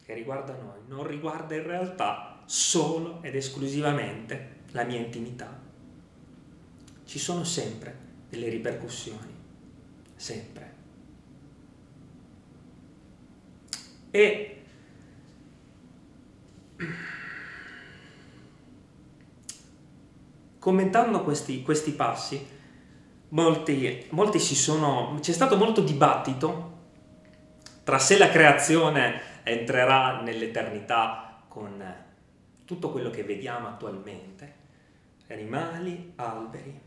che 0.07 0.13
riguarda 0.13 0.53
noi 0.53 0.79
non 0.87 1.05
riguarda 1.05 1.53
in 1.53 1.63
realtà 1.63 2.41
solo 2.45 3.21
ed 3.23 3.35
esclusivamente 3.35 4.61
la 4.71 4.85
mia 4.85 4.99
intimità. 4.99 5.59
Ci 7.03 7.19
sono 7.19 7.43
sempre 7.43 7.93
delle 8.29 8.47
ripercussioni, 8.47 9.35
sempre. 10.15 10.75
E 14.11 14.63
commentando 20.57 21.21
questi, 21.21 21.61
questi 21.63 21.91
passi, 21.91 22.47
molti, 23.29 24.07
molti 24.11 24.39
si 24.39 24.55
sono, 24.55 25.17
c'è 25.19 25.33
stato 25.33 25.57
molto 25.57 25.81
dibattito 25.81 26.75
tra 27.83 27.99
se 27.99 28.17
la 28.17 28.29
creazione 28.29 29.35
entrerà 29.49 30.21
nell'eternità 30.21 31.43
con 31.47 32.05
tutto 32.65 32.91
quello 32.91 33.09
che 33.09 33.23
vediamo 33.23 33.67
attualmente, 33.67 34.53
animali, 35.27 36.13
alberi, 36.15 36.85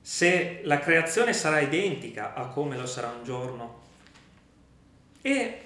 se 0.00 0.62
la 0.64 0.78
creazione 0.78 1.34
sarà 1.34 1.60
identica 1.60 2.32
a 2.32 2.46
come 2.46 2.78
lo 2.78 2.86
sarà 2.86 3.08
un 3.08 3.24
giorno. 3.24 3.80
E 5.20 5.60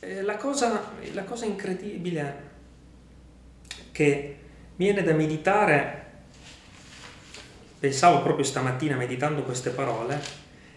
eh, 0.00 0.20
la, 0.20 0.36
cosa, 0.36 0.92
la 1.12 1.24
cosa 1.24 1.46
incredibile 1.46 2.50
che 3.90 4.38
viene 4.76 5.02
da 5.02 5.14
meditare, 5.14 6.06
pensavo 7.78 8.20
proprio 8.22 8.44
stamattina 8.44 8.94
meditando 8.94 9.42
queste 9.42 9.70
parole, 9.70 10.20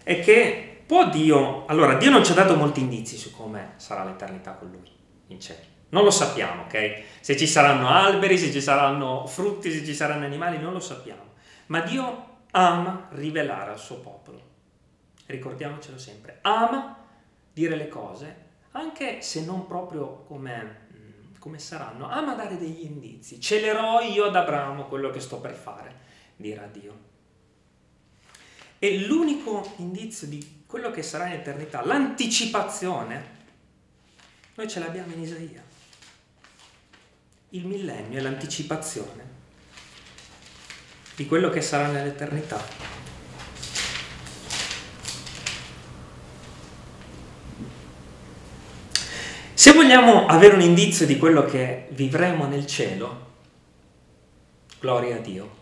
è 0.02 0.18
che 0.20 0.71
può 0.92 1.08
Dio, 1.08 1.64
allora 1.68 1.94
Dio 1.94 2.10
non 2.10 2.22
ci 2.22 2.32
ha 2.32 2.34
dato 2.34 2.54
molti 2.54 2.80
indizi 2.80 3.16
su 3.16 3.30
come 3.30 3.72
sarà 3.76 4.04
l'eternità 4.04 4.52
con 4.52 4.68
Lui 4.68 4.90
in 5.28 5.40
cielo. 5.40 5.64
Non 5.88 6.04
lo 6.04 6.10
sappiamo, 6.10 6.64
ok? 6.64 7.04
Se 7.18 7.34
ci 7.34 7.46
saranno 7.46 7.88
alberi, 7.88 8.36
se 8.36 8.52
ci 8.52 8.60
saranno 8.60 9.26
frutti, 9.26 9.72
se 9.72 9.86
ci 9.86 9.94
saranno 9.94 10.26
animali, 10.26 10.58
non 10.58 10.74
lo 10.74 10.80
sappiamo. 10.80 11.32
Ma 11.68 11.80
Dio 11.80 12.40
ama 12.50 13.08
rivelare 13.12 13.70
al 13.70 13.78
suo 13.78 14.00
popolo. 14.00 14.42
Ricordiamocelo 15.24 15.96
sempre. 15.96 16.40
Ama 16.42 16.98
dire 17.54 17.74
le 17.76 17.88
cose, 17.88 18.36
anche 18.72 19.22
se 19.22 19.46
non 19.46 19.66
proprio 19.66 20.24
come 20.26 20.80
come 21.38 21.58
saranno? 21.58 22.06
Ama 22.06 22.34
dare 22.34 22.58
degli 22.58 22.84
indizi. 22.84 23.40
Celerò 23.40 24.02
io 24.02 24.26
ad 24.26 24.36
Abramo 24.36 24.84
quello 24.88 25.08
che 25.08 25.20
sto 25.20 25.40
per 25.40 25.54
fare, 25.54 25.96
dirà 26.36 26.66
Dio. 26.66 27.10
E 28.78 29.06
l'unico 29.06 29.72
indizio 29.76 30.26
di 30.26 30.61
quello 30.72 30.90
che 30.90 31.02
sarà 31.02 31.26
in 31.26 31.34
eternità, 31.34 31.84
l'anticipazione, 31.84 33.24
noi 34.54 34.66
ce 34.70 34.80
l'abbiamo 34.80 35.12
in 35.12 35.20
Isaia. 35.20 35.62
Il 37.50 37.66
millennio 37.66 38.18
è 38.18 38.22
l'anticipazione 38.22 39.22
di 41.14 41.26
quello 41.26 41.50
che 41.50 41.60
sarà 41.60 41.88
nell'eternità. 41.88 42.58
Se 49.52 49.72
vogliamo 49.72 50.24
avere 50.24 50.54
un 50.54 50.62
indizio 50.62 51.04
di 51.04 51.18
quello 51.18 51.44
che 51.44 51.88
vivremo 51.90 52.46
nel 52.46 52.64
cielo, 52.66 53.32
gloria 54.80 55.16
a 55.16 55.20
Dio, 55.20 55.54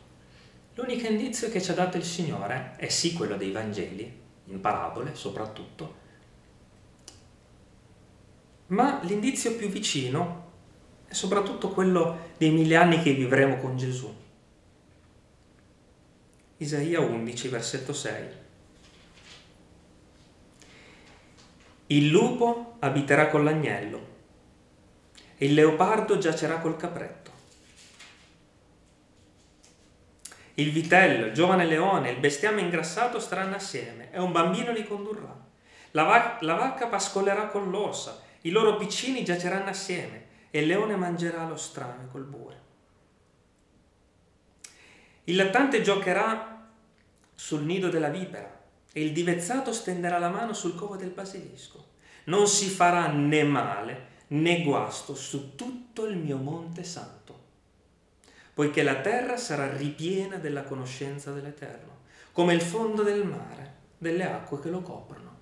l'unico 0.75 1.09
indizio 1.09 1.51
che 1.51 1.61
ci 1.61 1.73
ha 1.73 1.75
dato 1.75 1.97
il 1.97 2.05
Signore 2.05 2.75
è 2.77 2.89
sì 2.89 3.13
quello 3.13 3.35
dei 3.35 3.51
Vangeli, 3.51 4.20
in 4.51 4.61
parabole 4.61 5.15
soprattutto, 5.15 5.99
ma 8.69 9.01
l'indizio 9.03 9.57
più 9.57 9.69
vicino 9.69 10.49
è 11.07 11.15
soprattutto 11.15 11.71
quello 11.71 12.29
dei 12.37 12.51
mille 12.51 12.77
anni 12.77 13.03
che 13.03 13.13
vivremo 13.13 13.57
con 13.57 13.77
Gesù. 13.77 14.15
Isaia 16.59 17.01
11, 17.01 17.49
versetto 17.49 17.93
6. 17.93 18.29
Il 21.87 22.09
lupo 22.09 22.77
abiterà 22.79 23.29
con 23.29 23.43
l'agnello 23.43 24.07
e 25.37 25.47
il 25.47 25.55
leopardo 25.55 26.19
giacerà 26.19 26.59
col 26.59 26.77
capretto. 26.77 27.20
Il 30.61 30.73
vitello, 30.73 31.25
il 31.25 31.33
giovane 31.33 31.65
leone, 31.65 32.11
il 32.11 32.19
bestiame 32.19 32.61
ingrassato 32.61 33.19
staranno 33.19 33.55
assieme 33.55 34.13
e 34.13 34.21
un 34.21 34.31
bambino 34.31 34.73
li 34.73 34.87
condurrà. 34.87 35.35
La, 35.93 36.03
va- 36.03 36.37
la 36.43 36.55
vacca 36.55 36.87
pascolerà 36.87 37.47
con 37.47 37.71
l'orsa, 37.71 38.21
i 38.43 38.51
loro 38.51 38.77
piccini 38.77 39.25
giaceranno 39.25 39.71
assieme 39.71 40.27
e 40.51 40.61
il 40.61 40.67
leone 40.67 40.97
mangerà 40.97 41.49
lo 41.49 41.57
strame 41.57 42.09
col 42.13 42.25
bue. 42.25 42.61
Il 45.25 45.37
lattante 45.37 45.81
giocherà 45.81 46.69
sul 47.35 47.63
nido 47.63 47.89
della 47.89 48.11
vipera 48.11 48.61
e 48.93 49.03
il 49.03 49.13
divezzato 49.13 49.73
stenderà 49.73 50.19
la 50.19 50.29
mano 50.29 50.53
sul 50.53 50.75
covo 50.75 50.97
del 50.97 51.09
basilisco. 51.09 51.87
Non 52.25 52.47
si 52.47 52.69
farà 52.69 53.07
né 53.07 53.45
male 53.45 54.09
né 54.29 54.63
guasto 54.63 55.15
su 55.15 55.55
tutto 55.55 56.05
il 56.05 56.19
mio 56.19 56.37
monte 56.37 56.85
santo, 56.85 57.40
poiché 58.61 58.83
la 58.83 58.97
terra 58.97 59.39
sarà 59.39 59.75
ripiena 59.75 60.37
della 60.37 60.65
conoscenza 60.65 61.31
dell'Eterno, 61.33 62.01
come 62.33 62.53
il 62.53 62.61
fondo 62.61 63.03
del 63.03 63.25
mare, 63.25 63.77
delle 63.97 64.31
acque 64.31 64.61
che 64.61 64.69
lo 64.69 64.83
coprono. 64.83 65.39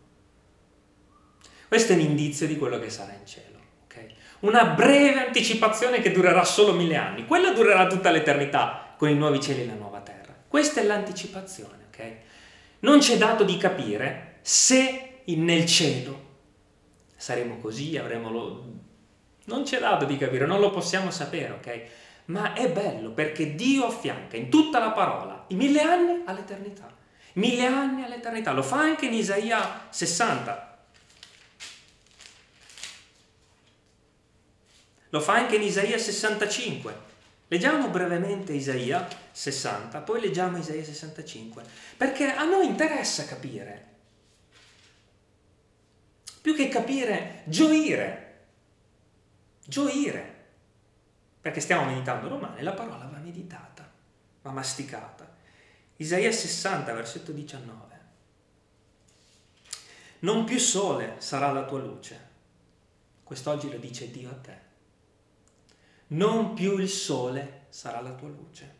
Questo 1.66 1.90
è 1.90 1.96
un 1.96 2.02
indizio 2.02 2.46
di 2.46 2.57
quello 2.57 2.78
che 2.78 2.90
sarà 2.90 3.12
in 3.14 3.26
cielo. 3.26 3.59
Okay? 3.87 4.14
Una 4.42 4.66
breve 4.66 5.18
anticipazione 5.26 6.00
che 6.00 6.12
durerà 6.12 6.44
solo 6.44 6.72
mille 6.72 6.94
anni, 6.94 7.26
quella 7.26 7.50
durerà 7.50 7.88
tutta 7.88 8.12
l'eternità 8.12 8.94
con 8.96 9.09
i 9.09 9.16
nuovi 9.16 9.40
cieli 9.40 9.62
e 9.62 9.66
la 9.66 9.74
nuova 9.74 9.98
terra. 9.98 10.33
Questa 10.46 10.81
è 10.81 10.85
l'anticipazione. 10.85 11.87
Okay? 11.88 12.18
Non 12.78 13.00
c'è 13.00 13.16
dato 13.16 13.42
di 13.42 13.57
capire 13.57 14.37
se 14.42 15.22
nel 15.24 15.66
cielo 15.66 16.26
saremo 17.16 17.59
così, 17.59 17.96
avremo 17.96 18.31
lo... 18.31 18.64
Non 19.46 19.64
c'è 19.64 19.81
dato 19.81 20.04
di 20.04 20.16
capire, 20.16 20.46
non 20.46 20.61
lo 20.61 20.70
possiamo 20.70 21.11
sapere, 21.11 21.50
ok? 21.54 22.07
Ma 22.28 22.52
è 22.52 22.70
bello 22.70 23.10
perché 23.10 23.54
Dio 23.54 23.86
affianca 23.86 24.36
in 24.36 24.50
tutta 24.50 24.78
la 24.78 24.90
parola 24.90 25.44
i 25.48 25.54
mille 25.54 25.80
anni 25.80 26.22
all'eternità. 26.24 26.94
Mille 27.34 27.66
anni 27.66 28.04
all'eternità. 28.04 28.52
Lo 28.52 28.62
fa 28.62 28.80
anche 28.80 29.06
in 29.06 29.14
Isaia 29.14 29.86
60. 29.88 30.78
Lo 35.10 35.20
fa 35.20 35.34
anche 35.34 35.56
in 35.56 35.62
Isaia 35.62 35.96
65. 35.96 37.06
Leggiamo 37.48 37.88
brevemente 37.88 38.52
Isaia 38.52 39.08
60, 39.32 40.00
poi 40.00 40.20
leggiamo 40.20 40.58
Isaia 40.58 40.84
65, 40.84 41.62
perché 41.96 42.30
a 42.30 42.44
noi 42.44 42.66
interessa 42.66 43.24
capire. 43.24 43.86
Più 46.42 46.54
che 46.54 46.68
capire, 46.68 47.42
gioire. 47.46 48.24
Gioire. 49.64 50.38
Perché 51.40 51.61
stiamo 51.61 51.85
meditando 51.85 52.29
romani, 52.29 52.62
la 52.62 52.72
parola 52.72 53.07
va 53.07 53.18
meditata, 53.18 53.90
va 54.42 54.51
masticata. 54.51 55.37
Isaia 55.96 56.31
60, 56.31 56.92
versetto 56.92 57.33
19. 57.33 57.87
Non 60.20 60.44
più 60.44 60.59
sole 60.59 61.16
sarà 61.18 61.53
la 61.53 61.64
tua 61.64 61.79
luce. 61.79 62.27
Quest'oggi 63.22 63.70
lo 63.70 63.79
dice 63.79 64.11
Dio 64.11 64.31
a 64.31 64.35
te 64.35 64.66
non 66.09 66.55
più 66.55 66.79
il 66.79 66.88
sole 66.88 67.66
sarà 67.68 68.01
la 68.01 68.12
tua 68.12 68.29
luce 68.29 68.77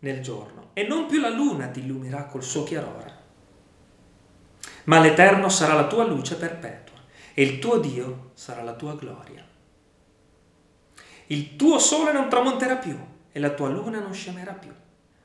nel 0.00 0.20
giorno 0.20 0.70
e 0.74 0.86
non 0.86 1.06
più 1.06 1.18
la 1.18 1.30
luna 1.30 1.68
ti 1.68 1.80
illuminerà 1.80 2.26
col 2.26 2.44
suo 2.44 2.62
chiarore, 2.62 3.14
ma 4.84 5.00
l'Eterno 5.00 5.48
sarà 5.48 5.74
la 5.74 5.88
tua 5.88 6.04
luce 6.04 6.36
perpetua 6.36 6.95
e 7.38 7.42
il 7.42 7.58
tuo 7.58 7.76
Dio 7.76 8.30
sarà 8.32 8.62
la 8.62 8.72
tua 8.72 8.94
gloria. 8.94 9.46
Il 11.26 11.56
tuo 11.56 11.78
sole 11.78 12.10
non 12.10 12.30
tramonterà 12.30 12.76
più 12.76 12.98
e 13.30 13.38
la 13.38 13.50
tua 13.50 13.68
luna 13.68 14.00
non 14.00 14.14
scemerà 14.14 14.54
più, 14.54 14.72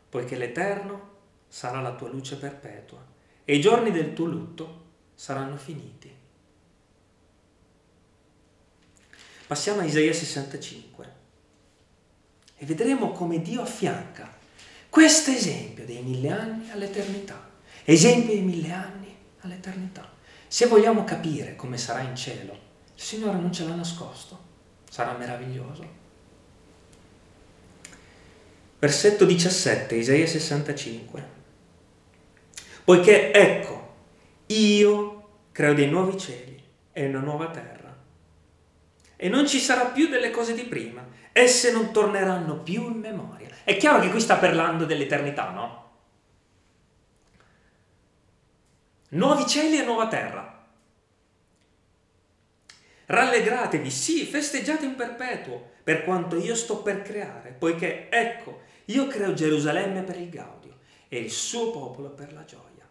poiché 0.10 0.36
l'Eterno 0.36 1.10
sarà 1.48 1.80
la 1.80 1.94
tua 1.94 2.10
luce 2.10 2.36
perpetua 2.36 3.02
e 3.46 3.56
i 3.56 3.62
giorni 3.62 3.92
del 3.92 4.12
tuo 4.12 4.26
lutto 4.26 4.86
saranno 5.16 5.56
finiti. 5.56 6.14
Passiamo 9.48 9.80
a 9.80 9.86
Isaia 9.86 10.12
65 10.12 11.14
e 12.58 12.66
vedremo 12.66 13.14
come 13.14 13.42
Dio 13.42 13.62
affianca 13.62 14.38
questo 14.90 15.32
esempio 15.32 15.86
dei 15.86 16.02
mille 16.02 16.30
anni 16.30 16.72
all'eternità, 16.72 17.52
esempio 17.86 18.34
dei 18.34 18.42
mille 18.42 18.74
anni 18.74 19.16
all'eternità. 19.40 20.20
Se 20.52 20.66
vogliamo 20.66 21.06
capire 21.06 21.56
come 21.56 21.78
sarà 21.78 22.02
in 22.02 22.14
cielo, 22.14 22.52
il 22.94 23.02
Signore 23.02 23.38
non 23.38 23.54
ce 23.54 23.64
l'ha 23.64 23.74
nascosto, 23.74 24.38
sarà 24.90 25.14
meraviglioso. 25.14 25.88
Versetto 28.78 29.24
17, 29.24 29.96
Isaia 29.96 30.28
65. 30.28 31.26
Poiché 32.84 33.32
ecco, 33.32 33.94
io 34.48 35.30
creo 35.54 35.74
dei 35.74 35.88
nuovi 35.88 36.18
cieli 36.20 36.62
e 36.92 37.08
una 37.08 37.20
nuova 37.20 37.48
terra 37.48 37.98
e 39.16 39.30
non 39.30 39.48
ci 39.48 39.58
sarà 39.58 39.86
più 39.86 40.10
delle 40.10 40.32
cose 40.32 40.54
di 40.54 40.64
prima. 40.64 41.02
Esse 41.32 41.72
non 41.72 41.94
torneranno 41.94 42.58
più 42.58 42.92
in 42.92 43.00
memoria. 43.00 43.48
È 43.64 43.78
chiaro 43.78 44.02
che 44.02 44.10
qui 44.10 44.20
sta 44.20 44.36
parlando 44.36 44.84
dell'eternità, 44.84 45.52
no? 45.52 45.81
Nuovi 49.14 49.46
cieli 49.48 49.80
e 49.80 49.84
nuova 49.84 50.08
terra. 50.08 50.68
Rallegratevi, 53.06 53.90
sì, 53.90 54.26
festeggiate 54.26 54.86
in 54.86 54.96
perpetuo, 54.96 55.72
per 55.84 56.04
quanto 56.04 56.38
io 56.38 56.56
sto 56.56 56.82
per 56.82 57.02
creare, 57.02 57.56
poiché 57.58 58.10
ecco, 58.10 58.62
io 58.86 59.08
creo 59.08 59.34
Gerusalemme 59.34 60.04
per 60.04 60.18
il 60.18 60.30
gaudio 60.30 60.78
e 61.10 61.20
il 61.20 61.32
suo 61.32 61.72
popolo 61.72 62.10
per 62.12 62.32
la 62.32 62.46
gioia. 62.46 62.88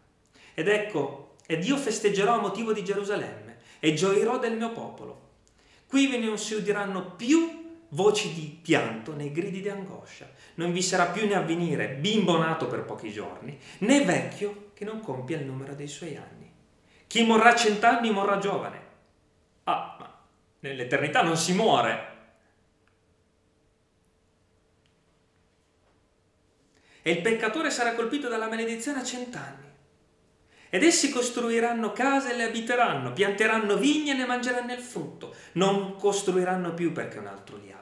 Ed 0.53 0.69
ecco, 0.69 1.37
ed 1.47 1.65
io 1.65 1.77
festeggerò 1.77 2.35
a 2.35 2.41
motivo 2.41 2.73
di 2.73 2.85
Gerusalemme 2.85 3.59
e 3.79 3.95
gioirò 3.95 4.39
del 4.39 4.57
mio 4.57 4.73
popolo 4.73 5.29
Qui 5.91 6.21
non 6.21 6.39
si 6.39 6.55
udiranno 6.55 7.17
più 7.17 7.70
voci 7.91 8.33
di 8.33 8.59
pianto 8.63 9.15
né 9.15 9.31
gridi 9.31 9.61
di 9.61 9.69
angoscia. 9.69 10.29
Non 10.55 10.73
vi 10.73 10.83
sarà 10.83 11.07
più 11.07 11.27
né 11.27 11.35
avvenire 11.35 11.89
bimbo 11.89 12.37
nato 12.37 12.67
per 12.67 12.85
pochi 12.85 13.13
giorni, 13.13 13.59
né 13.79 14.05
vecchio 14.05 14.71
che 14.75 14.85
non 14.85 15.01
compia 15.01 15.39
il 15.39 15.45
numero 15.45 15.75
dei 15.75 15.89
suoi 15.89 16.17
anni. 16.17 16.53
Chi 17.07 17.25
morrà 17.25 17.55
cent'anni 17.55 18.11
morrà 18.11 18.39
giovane. 18.39 18.81
Ah, 19.65 19.97
ma 19.99 20.19
nell'eternità 20.61 21.23
non 21.23 21.37
si 21.37 21.53
muore. 21.55 22.09
E 27.03 27.11
il 27.11 27.21
peccatore 27.21 27.71
sarà 27.71 27.95
colpito 27.95 28.29
dalla 28.29 28.49
maledizione 28.49 29.01
a 29.01 29.05
cent'anni. 29.05 29.69
Ed 30.73 30.85
essi 30.85 31.11
costruiranno 31.11 31.93
case 31.93 32.33
e 32.33 32.37
le 32.37 32.45
abiteranno, 32.45 33.13
pianteranno 33.13 33.77
vigne 33.77 34.13
e 34.13 34.17
ne 34.17 34.27
mangeranno 34.27 34.73
il 34.73 34.81
frutto. 34.81 35.35
Non 35.53 35.97
costruiranno 35.97 36.75
più 36.75 36.93
perché 36.93 37.19
un 37.19 37.27
altro 37.27 37.57
li 37.57 37.73
abiti. 37.73 37.80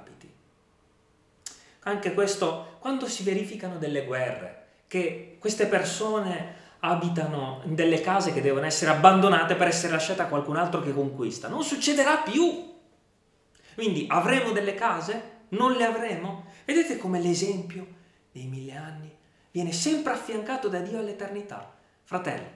Anche 1.88 2.12
questo, 2.12 2.76
quando 2.80 3.08
si 3.08 3.22
verificano 3.22 3.78
delle 3.78 4.04
guerre, 4.04 4.66
che 4.86 5.36
queste 5.38 5.66
persone 5.66 6.66
abitano 6.80 7.62
in 7.64 7.74
delle 7.74 8.02
case 8.02 8.32
che 8.32 8.42
devono 8.42 8.66
essere 8.66 8.90
abbandonate 8.90 9.54
per 9.54 9.68
essere 9.68 9.92
lasciate 9.92 10.20
a 10.22 10.26
qualcun 10.26 10.56
altro 10.56 10.82
che 10.82 10.92
conquista, 10.92 11.48
non 11.48 11.64
succederà 11.64 12.18
più. 12.18 12.76
Quindi 13.74 14.06
avremo 14.08 14.52
delle 14.52 14.74
case? 14.74 15.36
Non 15.50 15.72
le 15.72 15.84
avremo? 15.84 16.44
Vedete 16.66 16.98
come 16.98 17.20
l'esempio 17.20 17.86
dei 18.32 18.44
mille 18.44 18.74
anni 18.74 19.16
viene 19.50 19.72
sempre 19.72 20.12
affiancato 20.12 20.68
da 20.68 20.80
Dio 20.80 20.98
all'eternità. 20.98 21.74
Fratelli, 22.04 22.50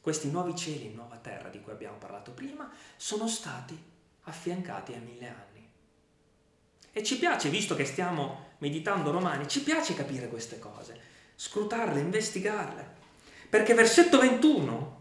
questi 0.00 0.30
nuovi 0.30 0.56
cieli 0.56 0.90
e 0.90 0.94
nuova 0.94 1.16
terra 1.16 1.50
di 1.50 1.60
cui 1.60 1.72
abbiamo 1.72 1.98
parlato 1.98 2.32
prima 2.32 2.70
sono 2.96 3.28
stati 3.28 3.78
affiancati 4.22 4.94
a 4.94 4.98
mille 4.98 5.28
anni. 5.28 5.53
E 6.96 7.02
ci 7.02 7.18
piace, 7.18 7.48
visto 7.48 7.74
che 7.74 7.84
stiamo 7.84 8.52
meditando 8.58 9.10
Romani, 9.10 9.48
ci 9.48 9.62
piace 9.62 9.94
capire 9.94 10.28
queste 10.28 10.60
cose, 10.60 10.96
scrutarle, 11.34 11.98
investigarle. 11.98 12.86
Perché 13.50 13.74
versetto 13.74 14.20
21 14.20 15.00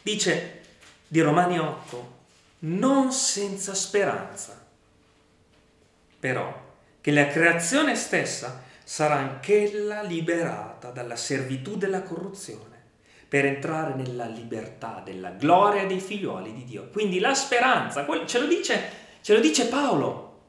dice 0.00 0.62
di 1.06 1.20
Romani 1.20 1.58
8, 1.58 2.14
non 2.60 3.12
senza 3.12 3.74
speranza, 3.74 4.66
però 6.18 6.64
che 7.02 7.10
la 7.10 7.26
creazione 7.28 7.94
stessa 7.94 8.62
sarà 8.82 9.16
anch'ella 9.16 10.00
liberata 10.00 10.90
dalla 10.92 11.16
servitù 11.16 11.76
della 11.76 12.02
corruzione 12.02 12.74
per 13.28 13.44
entrare 13.44 13.94
nella 13.94 14.26
libertà 14.26 15.02
della 15.04 15.30
gloria 15.30 15.84
dei 15.84 16.00
figlioli 16.00 16.54
di 16.54 16.64
Dio. 16.64 16.88
Quindi 16.88 17.18
la 17.18 17.34
speranza, 17.34 18.06
ce 18.24 18.38
lo 18.38 18.46
dice, 18.46 19.04
ce 19.26 19.32
lo 19.32 19.40
dice 19.40 19.66
Paolo, 19.66 20.42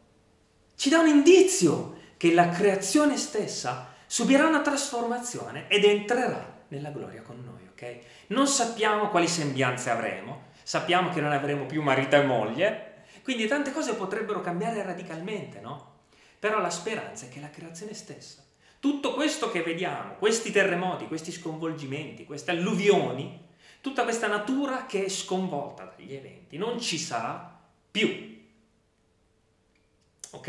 ci 0.76 0.90
dà 0.90 1.00
un 1.00 1.08
indizio 1.08 1.98
che 2.16 2.32
la 2.32 2.50
creazione 2.50 3.18
stessa 3.18 3.92
subirà 4.06 4.46
una 4.46 4.62
trasformazione 4.62 5.68
ed 5.68 5.84
entrerà 5.84 6.62
nella 6.68 6.92
gloria 6.92 7.24
con 7.24 7.42
noi, 7.44 7.68
ok? 7.72 8.00
Non 8.28 8.46
sappiamo 8.46 9.10
quali 9.10 9.28
sembianze 9.28 9.90
avremo, 9.90 10.50
sappiamo 10.62 11.10
che 11.10 11.22
non 11.22 11.32
avremo 11.32 11.66
più 11.66 11.82
marito 11.82 12.18
e 12.18 12.24
moglie, 12.24 13.06
quindi 13.24 13.48
tante 13.48 13.72
cose 13.72 13.96
potrebbero 13.96 14.42
cambiare 14.42 14.84
radicalmente, 14.84 15.60
no? 15.60 15.94
Però 16.38 16.60
la 16.60 16.70
speranza 16.70 17.26
è 17.26 17.30
che 17.30 17.40
la 17.40 17.50
creazione 17.50 17.96
stessa 17.96 18.44
tutto 18.80 19.16
questo 19.16 19.50
che 19.50 19.64
vediamo, 19.64 20.18
questi 20.20 20.52
terremoti, 20.52 21.08
questi 21.08 21.32
sconvolgimenti, 21.32 22.26
queste 22.26 22.52
alluvioni, 22.52 23.42
tutta 23.82 24.04
questa 24.04 24.28
natura 24.28 24.86
che 24.86 25.06
è 25.06 25.10
sconvolta 25.10 25.96
dagli 25.98 26.14
eventi, 26.14 26.58
non 26.58 26.80
ci 26.80 27.00
sarà 27.00 27.60
più. 27.90 28.37
Ok? 30.32 30.48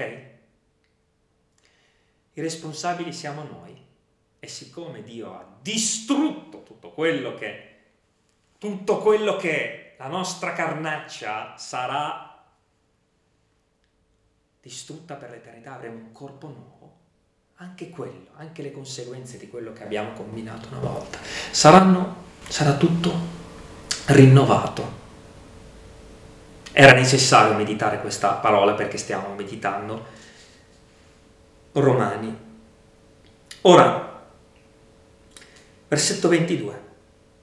I 2.35 2.41
responsabili 2.41 3.13
siamo 3.13 3.43
noi. 3.43 3.87
E 4.41 4.47
siccome 4.47 5.03
Dio 5.03 5.35
ha 5.35 5.45
distrutto 5.61 6.63
tutto 6.63 6.91
quello 6.91 7.35
che, 7.35 7.77
tutto 8.59 8.99
quello 8.99 9.37
che 9.37 9.95
la 9.99 10.07
nostra 10.07 10.53
carnaccia 10.53 11.57
sarà 11.57 12.45
distrutta 14.61 15.15
per 15.15 15.31
l'eternità, 15.31 15.75
avremo 15.75 15.97
un 15.97 16.13
corpo 16.13 16.47
nuovo 16.47 16.97
anche 17.61 17.91
quello, 17.91 18.29
anche 18.37 18.63
le 18.63 18.71
conseguenze 18.71 19.37
di 19.37 19.49
quello 19.49 19.73
che 19.73 19.83
abbiamo 19.83 20.13
combinato 20.13 20.69
una 20.69 20.79
volta, 20.79 21.19
saranno, 21.51 22.25
sarà 22.47 22.77
tutto 22.77 23.13
rinnovato. 24.07 24.98
Era 26.73 26.93
necessario 26.93 27.57
meditare 27.57 28.01
questa 28.01 28.35
parola 28.35 28.75
perché 28.75 28.99
stiamo 28.99 29.35
meditando 29.35 30.07
Romani. 31.73 32.37
Ora, 33.63 34.23
versetto 35.89 36.29
22, 36.29 36.83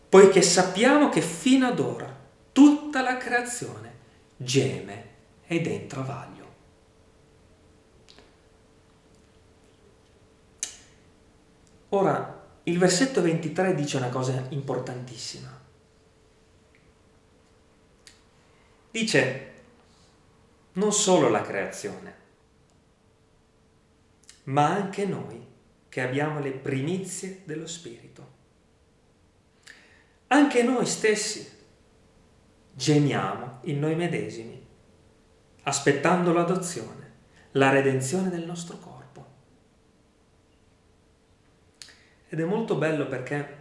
poiché 0.09 0.41
sappiamo 0.41 1.09
che 1.09 1.21
fino 1.21 1.67
ad 1.67 1.79
ora 1.79 2.13
tutta 2.51 3.01
la 3.01 3.17
creazione 3.17 3.93
geme 4.38 5.03
ed 5.47 5.67
entra 5.67 6.01
vaglio. 6.01 6.33
Ora, 11.89 12.43
il 12.63 12.77
versetto 12.77 13.21
23 13.21 13.75
dice 13.75 13.97
una 13.97 14.09
cosa 14.09 14.45
importantissima. 14.49 15.54
Dice, 18.95 19.51
non 20.75 20.93
solo 20.93 21.27
la 21.27 21.41
creazione, 21.41 22.15
ma 24.43 24.69
anche 24.69 25.05
noi 25.05 25.45
che 25.89 25.99
abbiamo 25.99 26.39
le 26.39 26.51
primizie 26.51 27.41
dello 27.43 27.67
Spirito. 27.67 28.31
Anche 30.27 30.63
noi 30.63 30.86
stessi 30.86 31.45
gemiamo 32.71 33.60
in 33.63 33.79
noi 33.79 33.95
medesimi, 33.95 34.65
aspettando 35.63 36.31
l'adozione, 36.31 37.12
la 37.51 37.71
redenzione 37.71 38.29
del 38.29 38.45
nostro 38.45 38.77
corpo. 38.77 39.25
Ed 42.29 42.39
è 42.39 42.45
molto 42.45 42.77
bello 42.77 43.08
perché 43.10 43.54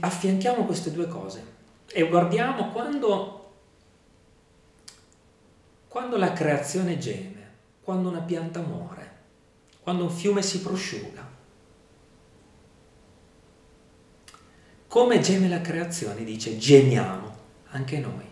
affianchiamo 0.00 0.64
queste 0.64 0.90
due 0.90 1.06
cose 1.06 1.58
e 1.92 2.08
guardiamo 2.08 2.70
quando, 2.70 3.52
quando 5.88 6.16
la 6.16 6.32
creazione 6.32 6.98
geme, 6.98 7.48
quando 7.82 8.08
una 8.08 8.20
pianta 8.20 8.60
muore, 8.60 9.18
quando 9.80 10.04
un 10.04 10.10
fiume 10.10 10.42
si 10.42 10.60
prosciuga. 10.60 11.28
Come 14.86 15.20
geme 15.20 15.48
la 15.48 15.60
creazione, 15.60 16.24
dice, 16.24 16.58
gemiamo 16.58 17.36
anche 17.70 17.98
noi 17.98 18.24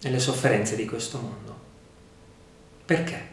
nelle 0.00 0.18
sofferenze 0.18 0.74
di 0.74 0.84
questo 0.84 1.18
mondo. 1.20 1.60
Perché? 2.84 3.30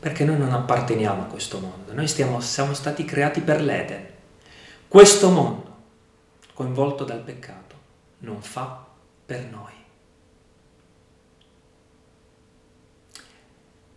Perché 0.00 0.24
noi 0.24 0.36
non 0.36 0.52
apparteniamo 0.52 1.22
a 1.22 1.26
questo 1.26 1.60
mondo, 1.60 1.92
noi 1.94 2.08
stiamo, 2.08 2.40
siamo 2.40 2.74
stati 2.74 3.04
creati 3.04 3.40
per 3.40 3.62
l'Eden. 3.62 4.12
Questo 4.94 5.28
mondo, 5.28 5.76
coinvolto 6.52 7.02
dal 7.02 7.18
peccato, 7.18 7.74
non 8.18 8.40
fa 8.40 8.86
per 9.26 9.44
noi. 9.46 9.72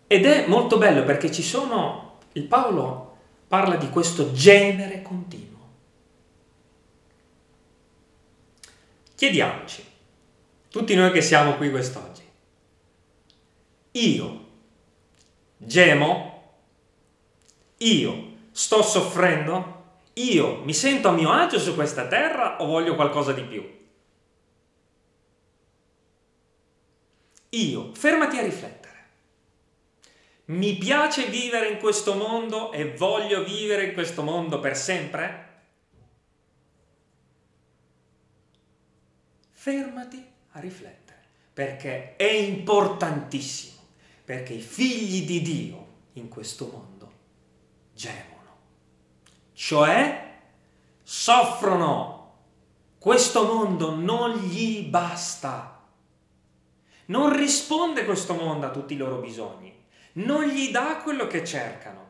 Ed 0.08 0.26
è 0.26 0.48
molto 0.48 0.76
bello 0.76 1.04
perché 1.04 1.30
ci 1.30 1.44
sono, 1.44 2.18
il 2.32 2.42
Paolo 2.42 3.16
parla 3.46 3.76
di 3.76 3.88
questo 3.90 4.32
genere 4.32 5.00
continuo. 5.02 5.68
Chiediamoci, 9.14 9.84
tutti 10.68 10.96
noi 10.96 11.12
che 11.12 11.22
siamo 11.22 11.54
qui 11.54 11.70
quest'oggi, 11.70 12.28
io 13.92 14.46
gemo? 15.58 16.54
Io 17.76 18.32
sto 18.50 18.82
soffrendo? 18.82 19.77
Io 20.18 20.62
mi 20.62 20.74
sento 20.74 21.08
a 21.08 21.12
mio 21.12 21.30
agio 21.30 21.58
su 21.58 21.74
questa 21.74 22.06
terra 22.06 22.60
o 22.60 22.66
voglio 22.66 22.94
qualcosa 22.94 23.32
di 23.32 23.42
più? 23.42 23.76
Io, 27.50 27.94
fermati 27.94 28.38
a 28.38 28.42
riflettere. 28.42 28.86
Mi 30.46 30.76
piace 30.76 31.26
vivere 31.26 31.68
in 31.68 31.78
questo 31.78 32.14
mondo 32.14 32.72
e 32.72 32.94
voglio 32.94 33.44
vivere 33.44 33.84
in 33.84 33.92
questo 33.92 34.22
mondo 34.22 34.60
per 34.60 34.76
sempre? 34.76 35.46
Fermati 39.52 40.24
a 40.52 40.60
riflettere, 40.60 41.20
perché 41.52 42.16
è 42.16 42.30
importantissimo 42.30 43.76
perché 44.28 44.52
i 44.52 44.60
figli 44.60 45.24
di 45.24 45.40
Dio 45.40 45.86
in 46.12 46.28
questo 46.28 46.68
mondo 46.70 47.12
gemono, 47.94 48.37
cioè 49.58 50.36
soffrono. 51.02 52.36
Questo 52.96 53.44
mondo 53.44 53.92
non 53.92 54.36
gli 54.36 54.84
basta. 54.84 55.82
Non 57.06 57.36
risponde 57.36 58.04
questo 58.04 58.34
mondo 58.34 58.66
a 58.66 58.70
tutti 58.70 58.94
i 58.94 58.96
loro 58.96 59.16
bisogni, 59.16 59.74
non 60.12 60.44
gli 60.44 60.70
dà 60.70 60.98
quello 60.98 61.26
che 61.26 61.44
cercano. 61.44 62.06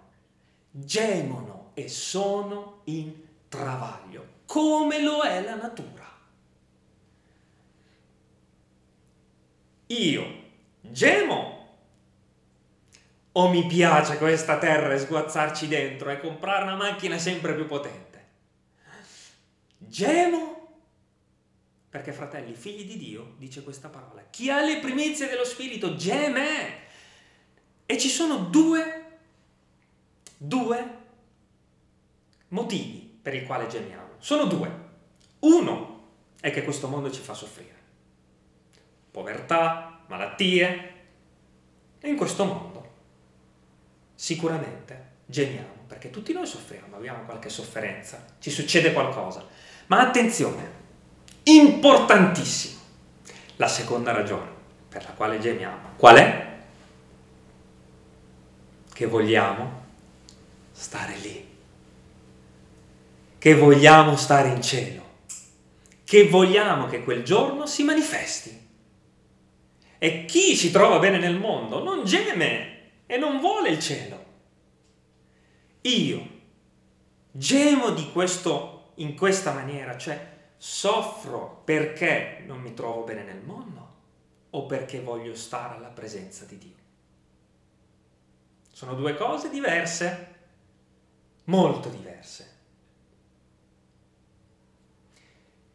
Gemono 0.71 1.71
e 1.73 1.89
sono 1.89 2.81
in 2.85 3.15
travaglio, 3.49 4.27
come 4.45 5.01
lo 5.01 5.23
è 5.23 5.43
la 5.43 5.55
natura. 5.55 6.07
Io 9.87 10.43
gemo 10.83 11.58
o 13.39 13.49
mi 13.49 13.67
piace 13.67 14.19
questa 14.19 14.59
terra 14.59 14.95
e 14.95 14.99
sguazzarci 14.99 15.69
dentro 15.69 16.11
e 16.11 16.19
comprare 16.19 16.65
una 16.65 16.75
macchina 16.75 17.19
sempre 17.19 17.55
più 17.55 17.67
potente? 17.67 18.27
Gemo 19.79 20.57
perché 21.89 22.13
fratelli, 22.13 22.55
figli 22.55 22.85
di 22.85 22.97
Dio, 22.99 23.35
dice 23.39 23.63
questa 23.63 23.89
parola, 23.89 24.25
chi 24.29 24.51
ha 24.51 24.61
le 24.61 24.79
primizie 24.79 25.29
dello 25.29 25.45
Spirito 25.45 25.95
geme. 25.95 26.87
E 27.87 27.97
ci 27.97 28.09
sono 28.09 28.39
due, 28.39 29.19
due 30.37 30.97
motivi 32.49 33.19
per 33.23 33.35
i 33.35 33.45
quali 33.45 33.69
gemiamo. 33.69 34.15
Sono 34.19 34.45
due. 34.45 34.87
Uno 35.39 36.09
è 36.41 36.51
che 36.51 36.63
questo 36.63 36.89
mondo 36.89 37.11
ci 37.11 37.21
fa 37.21 37.33
soffrire. 37.33 37.77
Povertà, 39.11 40.01
malattie. 40.09 40.95
E 42.01 42.09
in 42.09 42.17
questo 42.17 42.45
mondo 42.45 42.78
sicuramente 44.19 45.11
gemiamo, 45.27 45.85
perché 45.87 46.11
tutti 46.11 46.33
noi 46.33 46.45
soffriamo, 46.45 46.97
abbiamo 46.97 47.23
qualche 47.23 47.49
sofferenza, 47.49 48.25
ci 48.41 48.51
succede 48.51 48.93
qualcosa. 48.93 49.47
Ma 49.87 50.01
attenzione, 50.01 50.71
importantissimo, 51.45 52.81
la 53.57 53.69
seconda 53.69 54.11
ragione 54.11 54.51
per 54.89 55.05
la 55.05 55.11
quale 55.11 55.39
gemiamo, 55.39 55.91
qual 55.97 56.17
è? 56.17 56.57
Che 58.93 59.07
vogliamo 59.07 59.85
stare 60.73 61.17
lì, 61.19 61.49
che 63.39 63.55
vogliamo 63.55 64.17
stare 64.17 64.49
in 64.49 64.61
cielo, 64.61 65.07
che 66.03 66.27
vogliamo 66.27 66.89
che 66.89 67.05
quel 67.05 67.23
giorno 67.23 67.67
si 67.67 67.85
manifesti. 67.85 68.67
E 69.97 70.25
chi 70.25 70.57
si 70.57 70.73
trova 70.73 70.99
bene 70.99 71.19
nel 71.19 71.37
mondo 71.37 71.85
non 71.85 72.05
geme 72.05 72.78
e 73.11 73.17
non 73.17 73.41
vuole 73.41 73.71
il 73.71 73.81
cielo. 73.81 74.25
Io 75.81 76.29
gemo 77.31 77.91
di 77.91 78.13
questo 78.13 78.93
in 78.97 79.17
questa 79.17 79.53
maniera, 79.53 79.97
cioè 79.97 80.37
soffro 80.59 81.63
perché 81.65 82.43
non 82.47 82.61
mi 82.61 82.75
trovo 82.75 83.05
bene 83.05 83.23
nel 83.23 83.41
mondo 83.41 83.95
o 84.51 84.67
perché 84.67 85.01
voglio 85.01 85.35
stare 85.35 85.77
alla 85.77 85.89
presenza 85.89 86.45
di 86.45 86.59
Dio. 86.59 86.77
Sono 88.71 88.95
due 88.95 89.17
cose 89.17 89.49
diverse, 89.49 90.35
molto 91.45 91.89
diverse. 91.89 92.57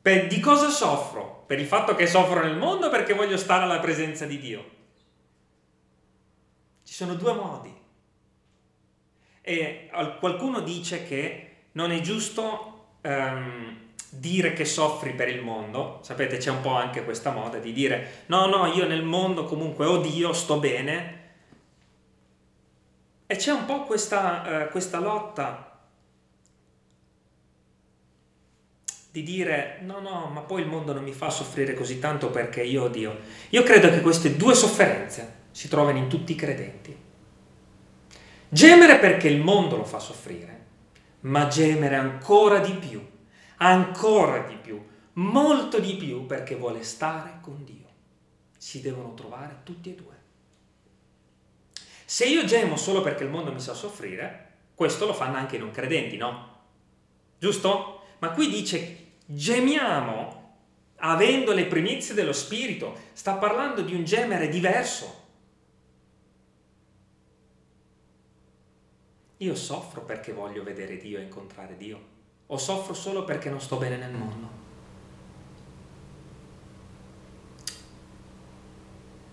Per, 0.01 0.27
di 0.27 0.39
cosa 0.39 0.69
soffro? 0.69 1.45
Per 1.47 1.59
il 1.59 1.65
fatto 1.65 1.95
che 1.95 2.05
soffro 2.05 2.43
nel 2.43 2.57
mondo 2.57 2.87
o 2.87 2.89
perché 2.89 3.13
voglio 3.13 3.37
stare 3.37 3.63
alla 3.63 3.79
presenza 3.79 4.25
di 4.25 4.37
Dio? 4.37 4.72
Sono 7.03 7.15
due 7.15 7.33
modi. 7.33 7.81
E 9.41 9.89
qualcuno 10.19 10.61
dice 10.61 11.05
che 11.05 11.49
non 11.73 11.91
è 11.91 11.99
giusto 11.99 12.95
um, 13.01 13.77
dire 14.09 14.53
che 14.53 14.63
soffri 14.63 15.11
per 15.11 15.27
il 15.27 15.41
mondo. 15.41 15.99
Sapete, 16.01 16.37
c'è 16.37 16.49
un 16.49 16.61
po' 16.61 16.73
anche 16.73 17.03
questa 17.03 17.31
moda 17.31 17.57
di 17.57 17.73
dire 17.73 18.23
no, 18.27 18.45
no, 18.45 18.67
io 18.67 18.87
nel 18.87 19.03
mondo 19.03 19.43
comunque 19.43 19.85
ho 19.85 19.97
Dio, 19.97 20.31
sto 20.31 20.59
bene. 20.59 21.21
E 23.25 23.35
c'è 23.35 23.51
un 23.51 23.65
po' 23.65 23.83
questa, 23.83 24.67
uh, 24.67 24.71
questa 24.71 24.99
lotta 24.99 25.81
di 29.11 29.23
dire 29.23 29.79
no, 29.81 29.99
no, 29.99 30.29
ma 30.31 30.39
poi 30.39 30.61
il 30.61 30.67
mondo 30.67 30.93
non 30.93 31.03
mi 31.03 31.11
fa 31.11 31.29
soffrire 31.29 31.73
così 31.73 31.99
tanto 31.99 32.29
perché 32.29 32.63
io 32.63 32.83
ho 32.83 32.87
Dio. 32.87 33.19
Io 33.49 33.63
credo 33.63 33.89
che 33.89 33.99
queste 33.99 34.37
due 34.37 34.55
sofferenze 34.55 35.41
si 35.53 35.67
trovano 35.67 35.99
in 35.99 36.09
tutti 36.09 36.31
i 36.31 36.35
credenti. 36.35 36.97
Gemere 38.49 38.97
perché 38.97 39.27
il 39.27 39.39
mondo 39.39 39.77
lo 39.77 39.85
fa 39.85 39.99
soffrire, 39.99 40.65
ma 41.21 41.47
gemere 41.47 41.95
ancora 41.95 42.57
di 42.57 42.73
più, 42.73 43.07
ancora 43.57 44.39
di 44.39 44.55
più, 44.55 44.83
molto 45.13 45.79
di 45.79 45.95
più 45.95 46.25
perché 46.25 46.55
vuole 46.55 46.81
stare 46.81 47.37
con 47.39 47.63
Dio. 47.63 47.87
Si 48.57 48.81
devono 48.81 49.13
trovare 49.13 49.59
tutti 49.61 49.91
e 49.91 49.95
due. 49.95 50.21
Se 52.03 52.25
io 52.25 52.45
gemo 52.45 52.75
solo 52.75 53.01
perché 53.01 53.23
il 53.23 53.29
mondo 53.29 53.51
mi 53.51 53.59
sa 53.59 53.75
soffrire, 53.75 54.53
questo 54.73 55.05
lo 55.05 55.13
fanno 55.13 55.37
anche 55.37 55.57
i 55.57 55.59
non 55.59 55.69
credenti, 55.69 56.17
no? 56.17 56.61
Giusto? 57.37 58.05
Ma 58.19 58.31
qui 58.31 58.49
dice 58.49 59.11
gemiamo 59.25 60.55
avendo 60.97 61.53
le 61.53 61.65
primizie 61.65 62.15
dello 62.15 62.33
Spirito, 62.33 62.97
sta 63.13 63.33
parlando 63.33 63.81
di 63.81 63.93
un 63.93 64.03
gemere 64.03 64.49
diverso 64.49 65.21
Io 69.37 69.55
soffro 69.55 70.01
perché 70.01 70.31
voglio 70.31 70.63
vedere 70.63 70.97
Dio 70.97 71.17
e 71.19 71.23
incontrare 71.23 71.75
Dio, 71.77 71.99
o 72.47 72.57
soffro 72.57 72.93
solo 72.93 73.23
perché 73.23 73.49
non 73.49 73.59
sto 73.59 73.77
bene 73.77 73.97
nel 73.97 74.13
mondo. 74.13 74.61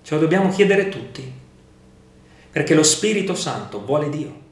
Ce 0.03 0.15
lo 0.15 0.21
dobbiamo 0.21 0.51
chiedere 0.51 0.89
tutti, 0.89 1.33
perché 2.51 2.75
lo 2.75 2.83
Spirito 2.83 3.35
Santo 3.35 3.85
vuole 3.85 4.09
Dio. 4.09 4.49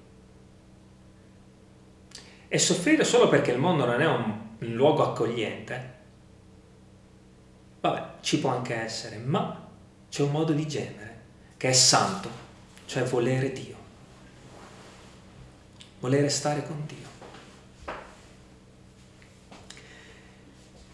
E 2.47 2.59
soffrire 2.59 3.05
solo 3.05 3.29
perché 3.29 3.51
il 3.51 3.59
mondo 3.59 3.85
non 3.85 4.01
è 4.01 4.07
un 4.07 4.47
luogo 4.59 5.03
accogliente, 5.03 5.95
vabbè, 7.81 8.21
ci 8.21 8.39
può 8.39 8.51
anche 8.51 8.75
essere, 8.75 9.17
ma 9.19 9.69
c'è 10.09 10.23
un 10.23 10.31
modo 10.31 10.53
di 10.53 10.67
genere 10.67 11.21
che 11.57 11.71
è 11.71 11.73
santo, 11.73 12.31
cioè 12.87 13.03
volere 13.03 13.53
Dio, 13.53 13.77
volere 16.01 16.29
stare 16.29 16.65
con 16.65 16.87
Dio. 16.87 17.07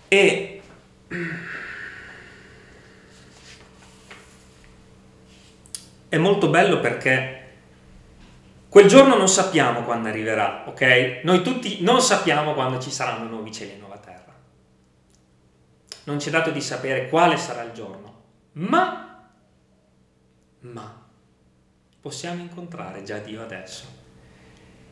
E 0.08 0.62
è 6.08 6.16
molto 6.16 6.48
bello 6.48 6.78
perché 6.80 7.42
quel 8.68 8.86
giorno 8.88 9.16
non 9.16 9.28
sappiamo 9.28 9.82
quando 9.82 10.08
arriverà, 10.08 10.64
ok? 10.66 11.20
Noi 11.24 11.42
tutti 11.42 11.82
non 11.82 12.00
sappiamo 12.00 12.54
quando 12.54 12.80
ci 12.80 12.90
saranno 12.90 13.28
nuovi 13.28 13.52
cieli 13.52 13.72
e 13.72 13.76
nuova 13.76 13.98
terra. 13.98 14.32
Non 16.04 16.20
ci 16.20 16.28
è 16.28 16.30
dato 16.30 16.50
di 16.50 16.60
sapere 16.60 17.08
quale 17.08 17.36
sarà 17.36 17.62
il 17.62 17.72
giorno, 17.72 18.22
ma, 18.52 19.28
ma 20.60 21.06
possiamo 22.00 22.42
incontrare 22.42 23.02
già 23.02 23.18
Dio 23.18 23.42
adesso. 23.42 24.02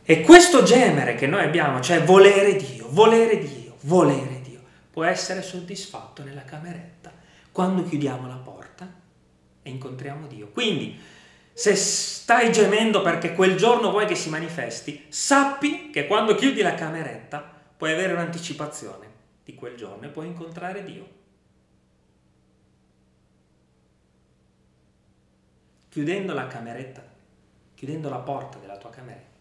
E 0.05 0.21
questo 0.21 0.63
gemere 0.63 1.15
che 1.15 1.27
noi 1.27 1.43
abbiamo, 1.43 1.79
cioè 1.79 2.03
volere 2.03 2.57
Dio, 2.57 2.87
volere 2.89 3.37
Dio, 3.37 3.77
volere 3.81 4.41
Dio, 4.41 4.59
può 4.91 5.05
essere 5.05 5.41
soddisfatto 5.41 6.23
nella 6.23 6.43
cameretta 6.43 7.11
quando 7.51 7.83
chiudiamo 7.83 8.27
la 8.27 8.35
porta 8.35 8.91
e 9.61 9.69
incontriamo 9.69 10.27
Dio. 10.27 10.49
Quindi, 10.49 10.99
se 11.53 11.75
stai 11.75 12.51
gemendo 12.51 13.01
perché 13.01 13.33
quel 13.33 13.55
giorno 13.55 13.91
vuoi 13.91 14.05
che 14.05 14.15
si 14.15 14.29
manifesti, 14.29 15.05
sappi 15.07 15.89
che 15.89 16.05
quando 16.05 16.35
chiudi 16.35 16.61
la 16.61 16.75
cameretta 16.75 17.61
puoi 17.77 17.93
avere 17.93 18.13
un'anticipazione 18.13 19.07
di 19.45 19.55
quel 19.55 19.75
giorno 19.75 20.05
e 20.05 20.09
puoi 20.09 20.27
incontrare 20.27 20.83
Dio. 20.83 21.21
Chiudendo 25.89 26.33
la 26.33 26.47
cameretta, 26.47 27.03
chiudendo 27.75 28.09
la 28.09 28.17
porta 28.17 28.57
della 28.57 28.77
tua 28.77 28.89
cameretta, 28.89 29.32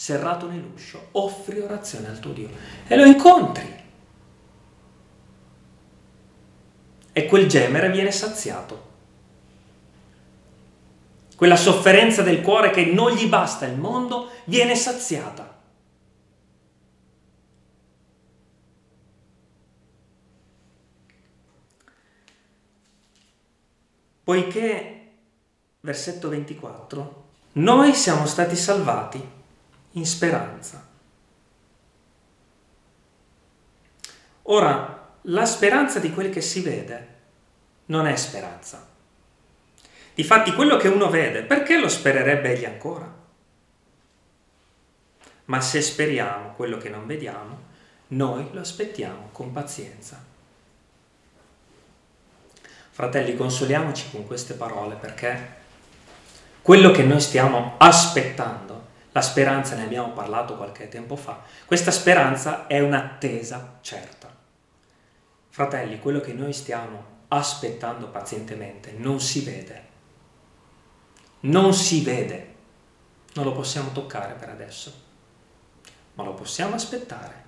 serrato 0.00 0.46
nell'uscio, 0.46 1.08
offri 1.12 1.58
orazione 1.58 2.06
al 2.06 2.20
tuo 2.20 2.30
Dio 2.32 2.48
e 2.86 2.94
lo 2.94 3.04
incontri. 3.04 3.76
E 7.12 7.26
quel 7.26 7.48
gemere 7.48 7.90
viene 7.90 8.12
saziato 8.12 8.86
quella 11.34 11.56
sofferenza 11.56 12.22
del 12.22 12.42
cuore 12.42 12.70
che 12.70 12.84
non 12.84 13.10
gli 13.10 13.26
basta 13.26 13.66
il 13.66 13.76
mondo, 13.76 14.30
viene 14.44 14.76
saziata. 14.76 15.56
Poiché, 24.22 25.10
versetto 25.80 26.28
24, 26.28 27.24
noi 27.52 27.94
siamo 27.94 28.26
stati 28.26 28.54
salvati 28.54 29.36
in 29.92 30.06
speranza. 30.06 30.86
Ora, 34.42 35.16
la 35.22 35.44
speranza 35.44 35.98
di 35.98 36.12
quel 36.12 36.30
che 36.30 36.40
si 36.40 36.60
vede 36.60 37.16
non 37.86 38.06
è 38.06 38.16
speranza. 38.16 38.86
Difatti 40.14 40.52
quello 40.52 40.76
che 40.76 40.88
uno 40.88 41.10
vede, 41.10 41.42
perché 41.42 41.78
lo 41.78 41.88
spererebbe 41.88 42.52
egli 42.52 42.64
ancora? 42.64 43.14
Ma 45.44 45.60
se 45.60 45.80
speriamo 45.80 46.54
quello 46.54 46.76
che 46.76 46.88
non 46.88 47.06
vediamo, 47.06 47.66
noi 48.08 48.48
lo 48.52 48.60
aspettiamo 48.60 49.28
con 49.32 49.52
pazienza. 49.52 50.22
Fratelli, 52.90 53.36
consoliamoci 53.36 54.10
con 54.10 54.26
queste 54.26 54.54
parole 54.54 54.96
perché 54.96 55.56
quello 56.62 56.90
che 56.90 57.04
noi 57.04 57.20
stiamo 57.20 57.74
aspettando, 57.78 58.67
la 59.18 59.24
speranza 59.24 59.74
ne 59.74 59.82
abbiamo 59.82 60.12
parlato 60.12 60.54
qualche 60.54 60.86
tempo 60.86 61.16
fa, 61.16 61.42
questa 61.66 61.90
speranza 61.90 62.68
è 62.68 62.78
un'attesa 62.78 63.78
certa. 63.80 64.32
Fratelli, 65.48 65.98
quello 65.98 66.20
che 66.20 66.32
noi 66.32 66.52
stiamo 66.52 67.16
aspettando 67.26 68.06
pazientemente 68.10 68.94
non 68.96 69.20
si 69.20 69.40
vede, 69.40 69.86
non 71.40 71.74
si 71.74 72.04
vede, 72.04 72.54
non 73.34 73.44
lo 73.44 73.52
possiamo 73.52 73.90
toccare 73.90 74.34
per 74.34 74.50
adesso, 74.50 74.92
ma 76.14 76.22
lo 76.22 76.34
possiamo 76.34 76.76
aspettare. 76.76 77.46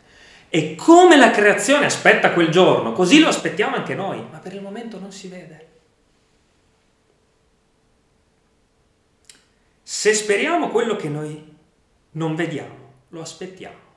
E 0.48 0.74
come 0.74 1.16
la 1.16 1.30
creazione 1.30 1.84
aspetta 1.84 2.32
quel 2.32 2.50
giorno, 2.50 2.90
così 2.90 3.20
lo 3.20 3.28
aspettiamo 3.28 3.76
anche 3.76 3.94
noi, 3.94 4.26
ma 4.28 4.38
per 4.38 4.54
il 4.54 4.60
momento 4.60 4.98
non 4.98 5.12
si 5.12 5.28
vede. 5.28 5.68
Se 9.84 10.12
speriamo 10.14 10.70
quello 10.70 10.96
che 10.96 11.08
noi 11.08 11.49
non 12.12 12.34
vediamo, 12.34 12.92
lo 13.08 13.20
aspettiamo. 13.20 13.88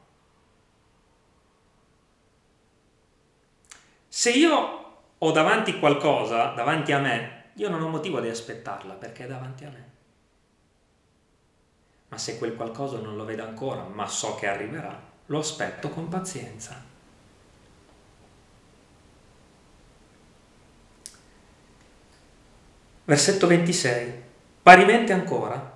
Se 4.07 4.29
io 4.29 4.81
ho 5.17 5.31
davanti 5.31 5.79
qualcosa, 5.79 6.53
davanti 6.53 6.91
a 6.91 6.99
me, 6.99 7.51
io 7.55 7.69
non 7.69 7.81
ho 7.81 7.89
motivo 7.89 8.19
di 8.19 8.29
aspettarla 8.29 8.93
perché 8.93 9.23
è 9.23 9.27
davanti 9.27 9.65
a 9.65 9.69
me. 9.69 9.91
Ma 12.09 12.17
se 12.17 12.37
quel 12.37 12.55
qualcosa 12.55 12.99
non 12.99 13.15
lo 13.15 13.25
vedo 13.25 13.43
ancora, 13.43 13.83
ma 13.83 14.07
so 14.07 14.35
che 14.35 14.47
arriverà, 14.47 15.01
lo 15.25 15.39
aspetto 15.39 15.89
con 15.89 16.09
pazienza. 16.09 16.79
Versetto 23.05 23.47
26. 23.47 24.23
Parimente 24.61 25.11
ancora, 25.11 25.72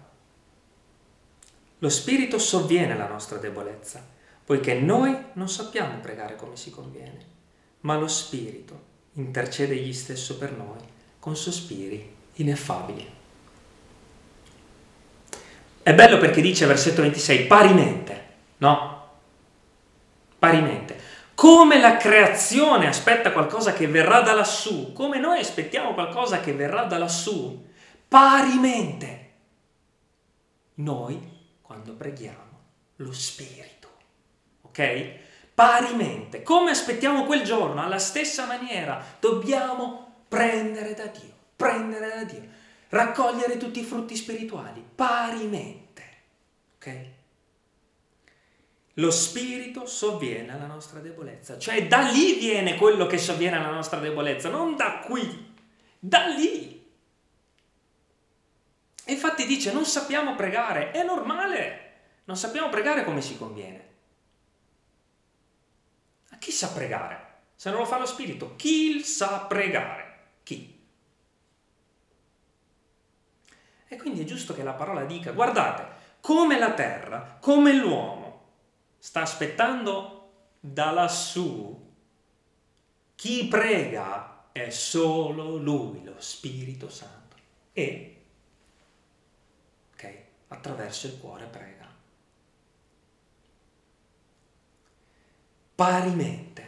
lo 1.79 1.89
Spirito 1.89 2.39
sovviene 2.39 2.93
alla 2.93 3.07
nostra 3.07 3.37
debolezza, 3.37 4.05
poiché 4.43 4.75
noi 4.75 5.15
non 5.33 5.49
sappiamo 5.49 5.99
pregare 5.99 6.35
come 6.35 6.55
si 6.55 6.69
conviene, 6.69 7.25
ma 7.81 7.97
lo 7.97 8.07
Spirito 8.07 8.85
intercede 9.13 9.73
egli 9.73 9.93
stesso 9.93 10.37
per 10.37 10.51
noi 10.53 10.79
con 11.19 11.35
sospiri 11.35 12.15
ineffabili. 12.35 13.15
È 15.83 15.93
bello 15.93 16.17
perché 16.17 16.41
dice 16.41 16.65
versetto 16.65 17.01
26, 17.01 17.45
parimente, 17.47 18.25
no? 18.57 19.09
Parimente. 20.39 20.95
Come 21.33 21.79
la 21.79 21.97
creazione 21.97 22.87
aspetta 22.87 23.31
qualcosa 23.31 23.73
che 23.73 23.87
verrà 23.87 24.21
da 24.21 24.33
lassù, 24.33 24.91
come 24.93 25.19
noi 25.19 25.39
aspettiamo 25.39 25.93
qualcosa 25.93 26.39
che 26.39 26.53
verrà 26.53 26.83
da 26.83 26.97
lassù, 26.97 27.65
parimente. 28.07 29.31
Noi, 30.75 31.36
quando 31.67 31.95
preghiamo, 31.95 32.59
lo 32.95 33.11
Spirito, 33.11 33.89
ok? 34.61 35.15
Parimente, 35.53 36.41
come 36.41 36.71
aspettiamo 36.71 37.25
quel 37.25 37.43
giorno, 37.43 37.83
alla 37.83 37.99
stessa 37.99 38.45
maniera, 38.45 39.03
dobbiamo 39.19 40.23
prendere 40.29 40.93
da 40.93 41.07
Dio, 41.07 41.33
prendere 41.57 42.07
da 42.07 42.23
Dio, 42.23 42.47
raccogliere 42.87 43.57
tutti 43.57 43.81
i 43.81 43.83
frutti 43.83 44.15
spirituali 44.15 44.81
parimente. 44.95 46.03
Ok? 46.75 47.05
Lo 48.93 49.11
spirito 49.11 49.85
sovviene 49.85 50.53
alla 50.53 50.67
nostra 50.67 51.01
debolezza, 51.01 51.59
cioè 51.59 51.85
da 51.85 52.09
lì 52.09 52.35
viene 52.35 52.77
quello 52.77 53.07
che 53.07 53.17
sovviene 53.17 53.57
alla 53.57 53.71
nostra 53.71 53.99
debolezza, 53.99 54.47
non 54.47 54.77
da 54.77 54.99
qui, 54.99 55.53
da 55.99 56.27
lì. 56.27 56.76
E 59.07 59.13
infatti 59.13 59.45
dice, 59.45 59.71
non 59.71 59.85
sappiamo 59.85 60.35
pregare, 60.35 60.91
è 60.91 61.01
normale, 61.03 61.91
non 62.25 62.35
sappiamo 62.35 62.67
pregare 62.67 63.05
come 63.05 63.21
si 63.21 63.37
conviene. 63.37 63.85
A 66.31 66.37
chi 66.37 66.51
sa 66.51 66.67
pregare? 66.73 67.25
Se 67.55 67.69
non 67.69 67.79
lo 67.79 67.85
fa 67.85 67.97
lo 67.97 68.05
spirito, 68.05 68.57
chi 68.57 69.01
sa 69.01 69.45
pregare? 69.45 70.07
chi. 70.47 70.79
E 73.89 73.97
quindi 73.97 74.21
è 74.21 74.23
giusto 74.23 74.53
che 74.53 74.63
la 74.63 74.71
parola 74.71 75.03
dica, 75.03 75.33
guardate, 75.33 75.85
come 76.21 76.57
la 76.57 76.73
terra, 76.73 77.37
come 77.41 77.73
l'uomo 77.73 78.45
sta 78.97 79.21
aspettando 79.21 80.31
da 80.61 80.91
lassù, 80.91 81.85
chi 83.15 83.47
prega 83.47 84.49
è 84.53 84.69
solo 84.69 85.57
lui, 85.57 86.01
lo 86.05 86.15
Spirito 86.17 86.89
Santo. 86.89 87.35
E, 87.73 88.16
attraverso 90.49 91.07
il 91.07 91.17
cuore 91.19 91.45
prega. 91.45 91.85
Parimente, 95.75 96.65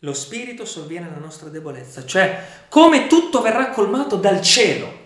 lo 0.00 0.12
Spirito 0.12 0.64
sovviene 0.64 1.08
alla 1.08 1.18
nostra 1.18 1.48
debolezza, 1.48 2.04
cioè 2.04 2.66
come 2.68 3.06
tutto 3.06 3.40
verrà 3.40 3.70
colmato 3.70 4.16
dal 4.16 4.42
cielo. 4.42 4.98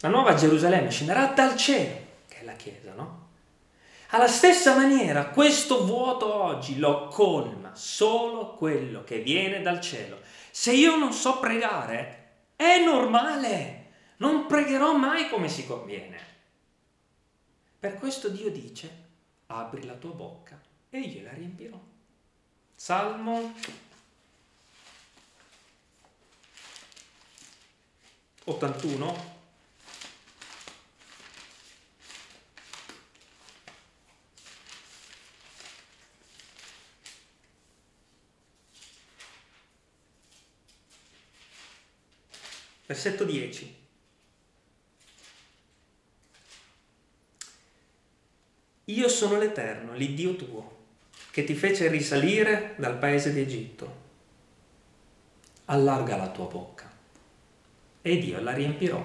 La 0.00 0.08
nuova 0.08 0.34
Gerusalemme 0.34 0.90
scenderà 0.90 1.26
dal 1.26 1.56
cielo, 1.56 1.96
che 2.28 2.40
è 2.40 2.44
la 2.44 2.52
Chiesa, 2.52 2.92
no? 2.94 3.24
Alla 4.10 4.28
stessa 4.28 4.76
maniera, 4.76 5.26
questo 5.26 5.84
vuoto 5.84 6.32
oggi 6.32 6.78
lo 6.78 7.08
colma 7.08 7.74
solo 7.74 8.54
quello 8.54 9.02
che 9.04 9.18
viene 9.18 9.62
dal 9.62 9.80
cielo. 9.80 10.20
Se 10.50 10.72
io 10.72 10.96
non 10.96 11.12
so 11.12 11.38
pregare, 11.38 12.28
è 12.56 12.82
normale 12.82 13.85
non 14.18 14.46
pregherò 14.46 14.96
mai 14.96 15.28
come 15.28 15.48
si 15.48 15.66
conviene. 15.66 16.34
Per 17.78 17.98
questo 17.98 18.28
Dio 18.28 18.50
dice, 18.50 19.04
apri 19.46 19.84
la 19.84 19.94
tua 19.94 20.12
bocca 20.12 20.60
e 20.90 21.00
io 21.00 21.22
la 21.22 21.32
riempirò. 21.32 21.80
Salmo 22.74 23.54
81 28.44 29.34
Versetto 42.86 43.24
10. 43.24 43.85
Io 48.88 49.08
sono 49.08 49.36
l'Eterno, 49.38 49.94
l'Iddio 49.94 50.36
tuo, 50.36 50.76
che 51.30 51.42
ti 51.44 51.54
fece 51.54 51.88
risalire 51.88 52.74
dal 52.76 52.98
paese 52.98 53.32
d'Egitto. 53.32 54.04
Allarga 55.66 56.16
la 56.16 56.28
tua 56.28 56.46
bocca 56.46 56.88
ed 58.00 58.22
io 58.22 58.40
la 58.40 58.52
riempirò. 58.52 59.04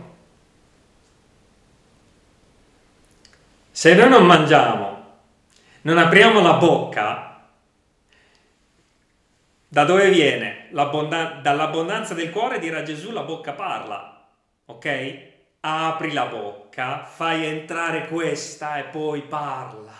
Se 3.71 3.95
noi 3.95 4.09
non 4.09 4.27
mangiamo, 4.27 5.17
non 5.81 5.97
apriamo 5.97 6.39
la 6.41 6.53
bocca, 6.53 7.49
da 9.67 9.83
dove 9.85 10.11
viene? 10.11 10.67
L'abbondan- 10.71 11.41
dall'abbondanza 11.41 12.13
del 12.13 12.29
cuore 12.29 12.59
dirà 12.59 12.83
Gesù 12.83 13.11
la 13.11 13.23
bocca 13.23 13.53
parla, 13.53 14.29
ok? 14.65 15.30
Apri 15.61 16.11
la 16.13 16.25
bocca, 16.25 17.03
fai 17.03 17.45
entrare 17.45 18.07
questa 18.07 18.77
e 18.77 18.85
poi 18.85 19.23
parla. 19.23 19.99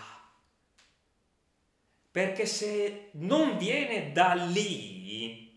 Perché 2.12 2.46
se 2.46 3.10
non 3.14 3.58
viene 3.58 4.12
da 4.12 4.34
lì, 4.34 5.50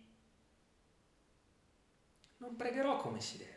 non 2.38 2.54
pregherò 2.56 2.96
come 2.98 3.20
si 3.20 3.38
deve. 3.38 3.52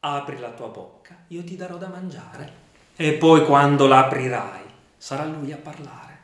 Apri 0.00 0.38
la 0.38 0.52
tua 0.52 0.68
bocca, 0.68 1.24
io 1.28 1.44
ti 1.44 1.56
darò 1.56 1.76
da 1.76 1.88
mangiare. 1.88 2.68
E 2.96 3.14
poi 3.14 3.44
quando 3.44 3.86
l'aprirai, 3.86 4.64
sarà 4.96 5.24
lui 5.24 5.52
a 5.52 5.56
parlare. 5.56 6.18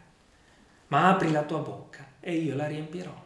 Ma 0.88 1.08
apri 1.08 1.30
la 1.30 1.42
tua 1.42 1.58
bocca 1.58 2.06
e 2.20 2.34
io 2.34 2.54
la 2.54 2.66
riempirò. 2.66 3.24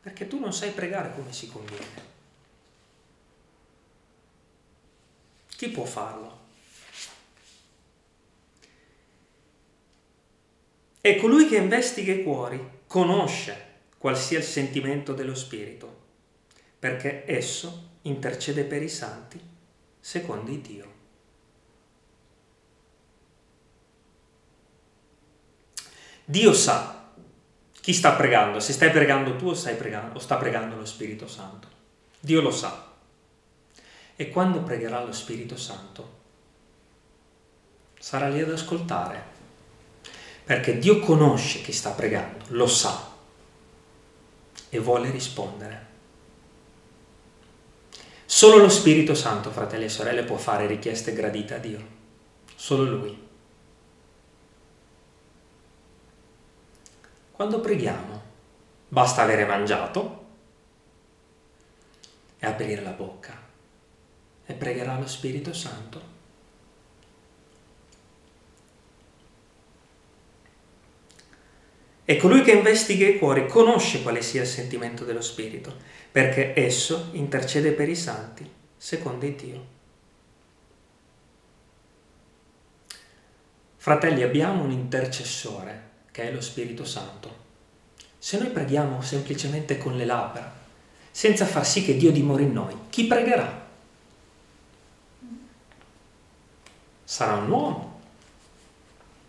Perché 0.00 0.26
tu 0.26 0.38
non 0.38 0.52
sai 0.52 0.70
pregare 0.72 1.14
come 1.14 1.32
si 1.32 1.48
conviene. 1.48 2.13
Chi 5.56 5.68
può 5.68 5.84
farlo? 5.84 6.42
E 11.00 11.16
colui 11.16 11.46
che 11.46 11.56
investiga 11.56 12.12
i 12.12 12.22
cuori 12.22 12.82
conosce 12.86 13.72
qual 13.98 14.16
sia 14.16 14.38
il 14.38 14.44
sentimento 14.44 15.12
dello 15.12 15.34
Spirito, 15.34 16.02
perché 16.78 17.24
esso 17.26 17.90
intercede 18.02 18.64
per 18.64 18.82
i 18.82 18.88
santi 18.88 19.40
secondo 20.00 20.50
Dio. 20.60 20.92
Dio 26.24 26.52
sa 26.54 27.12
chi 27.70 27.92
sta 27.92 28.12
pregando, 28.14 28.60
se 28.60 28.72
stai 28.72 28.90
pregando 28.90 29.36
tu 29.36 29.48
o, 29.48 29.54
pregando, 29.76 30.16
o 30.16 30.18
sta 30.18 30.36
pregando 30.36 30.76
lo 30.76 30.86
Spirito 30.86 31.28
Santo. 31.28 31.68
Dio 32.18 32.40
lo 32.40 32.50
sa. 32.50 32.93
E 34.16 34.30
quando 34.30 34.62
pregherà 34.62 35.02
lo 35.02 35.12
Spirito 35.12 35.56
Santo, 35.56 36.22
sarà 37.98 38.28
lì 38.28 38.40
ad 38.40 38.50
ascoltare, 38.50 39.22
perché 40.44 40.78
Dio 40.78 41.00
conosce 41.00 41.62
chi 41.62 41.72
sta 41.72 41.90
pregando, 41.90 42.44
lo 42.48 42.66
sa 42.68 43.12
e 44.68 44.78
vuole 44.78 45.10
rispondere. 45.10 45.86
Solo 48.24 48.58
lo 48.58 48.68
Spirito 48.68 49.14
Santo, 49.14 49.50
fratelli 49.50 49.86
e 49.86 49.88
sorelle, 49.88 50.22
può 50.22 50.36
fare 50.36 50.66
richieste 50.66 51.12
gradite 51.12 51.54
a 51.54 51.58
Dio. 51.58 51.86
Solo 52.54 52.84
Lui. 52.84 53.22
Quando 57.32 57.60
preghiamo, 57.60 58.22
basta 58.88 59.22
avere 59.22 59.44
mangiato 59.44 60.24
e 62.38 62.46
aprire 62.46 62.82
la 62.82 62.90
bocca 62.90 63.44
e 64.46 64.52
pregherà 64.52 64.98
lo 64.98 65.06
Spirito 65.06 65.52
Santo. 65.52 66.12
E 72.06 72.16
colui 72.18 72.42
che 72.42 72.52
investiga 72.52 73.06
i 73.06 73.18
cuori 73.18 73.46
conosce 73.46 74.02
quale 74.02 74.20
sia 74.20 74.42
il 74.42 74.46
sentimento 74.46 75.04
dello 75.04 75.22
Spirito, 75.22 75.74
perché 76.12 76.52
esso 76.54 77.08
intercede 77.12 77.72
per 77.72 77.88
i 77.88 77.96
santi, 77.96 78.48
secondo 78.76 79.26
Dio. 79.26 79.72
Fratelli, 83.76 84.22
abbiamo 84.22 84.62
un 84.62 84.70
intercessore, 84.70 85.90
che 86.10 86.28
è 86.28 86.32
lo 86.32 86.42
Spirito 86.42 86.84
Santo. 86.84 87.42
Se 88.18 88.38
noi 88.38 88.48
preghiamo 88.48 89.00
semplicemente 89.00 89.78
con 89.78 89.96
le 89.96 90.04
labbra, 90.04 90.52
senza 91.10 91.46
far 91.46 91.66
sì 91.66 91.84
che 91.84 91.96
Dio 91.96 92.10
dimori 92.10 92.44
in 92.44 92.52
noi, 92.52 92.74
chi 92.90 93.06
pregherà? 93.06 93.63
Sarà 97.14 97.34
un 97.34 97.48
uomo, 97.48 98.00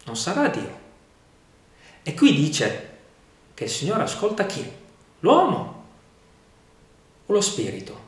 non 0.06 0.18
sarà 0.18 0.48
Dio. 0.48 0.80
E 2.02 2.16
qui 2.16 2.34
dice 2.34 2.98
che 3.54 3.66
il 3.66 3.70
Signore 3.70 4.02
ascolta 4.02 4.48
chi? 4.48 4.68
L'uomo 5.20 5.86
o 7.28 7.32
lo 7.32 7.42
spirito? 7.42 8.04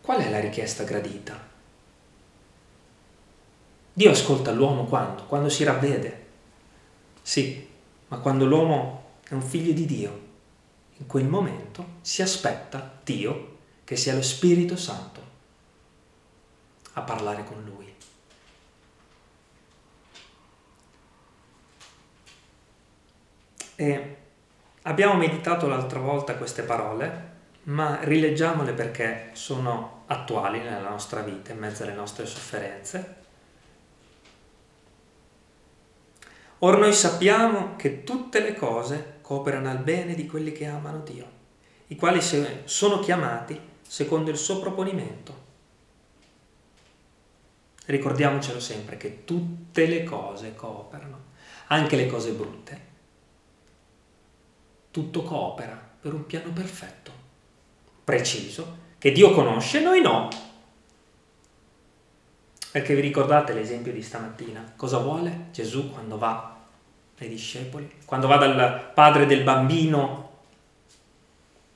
Qual 0.00 0.20
è 0.20 0.28
la 0.28 0.40
richiesta 0.40 0.82
gradita? 0.82 1.40
Dio 3.92 4.10
ascolta 4.10 4.50
l'uomo 4.50 4.86
quando? 4.86 5.22
Quando 5.26 5.48
si 5.48 5.62
ravvede. 5.62 6.26
Sì, 7.22 7.68
ma 8.08 8.18
quando 8.18 8.44
l'uomo 8.44 9.18
è 9.28 9.34
un 9.34 9.42
figlio 9.42 9.72
di 9.72 9.86
Dio, 9.86 10.20
in 10.96 11.06
quel 11.06 11.26
momento 11.26 11.98
si 12.00 12.22
aspetta 12.22 12.98
Dio 13.04 13.58
che 13.84 13.94
sia 13.94 14.16
lo 14.16 14.22
Spirito 14.22 14.74
Santo 14.74 15.20
a 16.94 17.02
parlare 17.02 17.44
con 17.44 17.62
lui. 17.62 17.84
E 23.76 24.16
abbiamo 24.82 25.14
meditato 25.14 25.66
l'altra 25.66 25.98
volta 25.98 26.36
queste 26.36 26.62
parole, 26.62 27.32
ma 27.64 28.00
rileggiamole 28.02 28.72
perché 28.72 29.30
sono 29.32 30.04
attuali 30.06 30.60
nella 30.60 30.88
nostra 30.88 31.22
vita, 31.22 31.52
in 31.52 31.58
mezzo 31.58 31.82
alle 31.82 31.94
nostre 31.94 32.26
sofferenze. 32.26 33.22
Or 36.58 36.78
noi 36.78 36.92
sappiamo 36.92 37.76
che 37.76 38.04
tutte 38.04 38.40
le 38.40 38.54
cose 38.54 39.18
cooperano 39.20 39.70
al 39.70 39.78
bene 39.78 40.14
di 40.14 40.26
quelli 40.26 40.52
che 40.52 40.66
amano 40.66 41.00
Dio, 41.00 41.26
i 41.88 41.96
quali 41.96 42.20
sono 42.64 43.00
chiamati 43.00 43.60
secondo 43.86 44.30
il 44.30 44.36
suo 44.36 44.60
proponimento. 44.60 45.42
Ricordiamocelo 47.86 48.60
sempre 48.60 48.96
che 48.96 49.24
tutte 49.24 49.86
le 49.86 50.04
cose 50.04 50.54
cooperano, 50.54 51.22
anche 51.66 51.96
le 51.96 52.06
cose 52.06 52.30
brutte 52.30 52.92
tutto 54.94 55.24
coopera 55.24 55.76
per 56.00 56.14
un 56.14 56.24
piano 56.24 56.52
perfetto, 56.52 57.10
preciso, 58.04 58.76
che 58.96 59.10
Dio 59.10 59.32
conosce, 59.32 59.80
noi 59.80 60.00
no. 60.00 60.28
Perché 62.70 62.94
vi 62.94 63.00
ricordate 63.00 63.52
l'esempio 63.52 63.90
di 63.90 64.00
stamattina? 64.00 64.74
Cosa 64.76 64.98
vuole 64.98 65.46
Gesù 65.50 65.90
quando 65.90 66.16
va 66.16 66.60
ai 67.18 67.28
discepoli? 67.28 67.90
Quando 68.04 68.28
va 68.28 68.36
dal 68.36 68.92
padre 68.94 69.26
del 69.26 69.42
bambino 69.42 70.30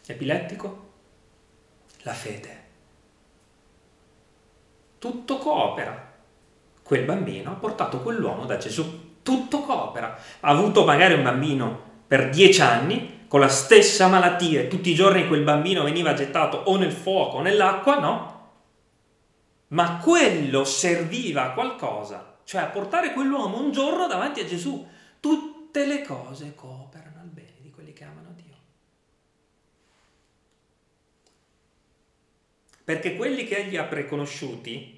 epilettico? 0.06 0.86
La 2.02 2.12
fede. 2.12 2.62
Tutto 5.00 5.38
coopera. 5.38 6.06
quel 6.84 7.04
bambino, 7.04 7.50
ha 7.50 7.54
portato 7.54 8.00
quell'uomo 8.00 8.46
da 8.46 8.58
Gesù. 8.58 9.16
Tutto 9.22 9.62
coopera. 9.62 10.16
Ha 10.38 10.48
avuto 10.48 10.84
magari 10.84 11.14
un 11.14 11.24
bambino 11.24 11.87
per 12.08 12.30
dieci 12.30 12.62
anni 12.62 13.26
con 13.28 13.40
la 13.40 13.48
stessa 13.48 14.08
malattia 14.08 14.62
e 14.62 14.68
tutti 14.68 14.90
i 14.90 14.94
giorni 14.94 15.28
quel 15.28 15.42
bambino 15.42 15.84
veniva 15.84 16.14
gettato 16.14 16.56
o 16.56 16.76
nel 16.78 16.90
fuoco 16.90 17.36
o 17.36 17.42
nell'acqua, 17.42 17.98
no? 17.98 18.36
Ma 19.68 19.98
quello 19.98 20.64
serviva 20.64 21.44
a 21.44 21.52
qualcosa, 21.52 22.38
cioè 22.44 22.62
a 22.62 22.68
portare 22.68 23.12
quell'uomo 23.12 23.60
un 23.60 23.70
giorno 23.70 24.06
davanti 24.06 24.40
a 24.40 24.46
Gesù. 24.46 24.88
Tutte 25.20 25.84
le 25.84 26.00
cose 26.00 26.54
cooperano 26.54 27.20
al 27.20 27.28
bene 27.28 27.56
di 27.60 27.70
quelli 27.70 27.92
che 27.92 28.04
amano 28.04 28.32
Dio. 28.34 28.56
Perché 32.82 33.14
quelli 33.16 33.44
che 33.44 33.58
egli 33.58 33.76
ha 33.76 33.84
preconosciuti, 33.84 34.97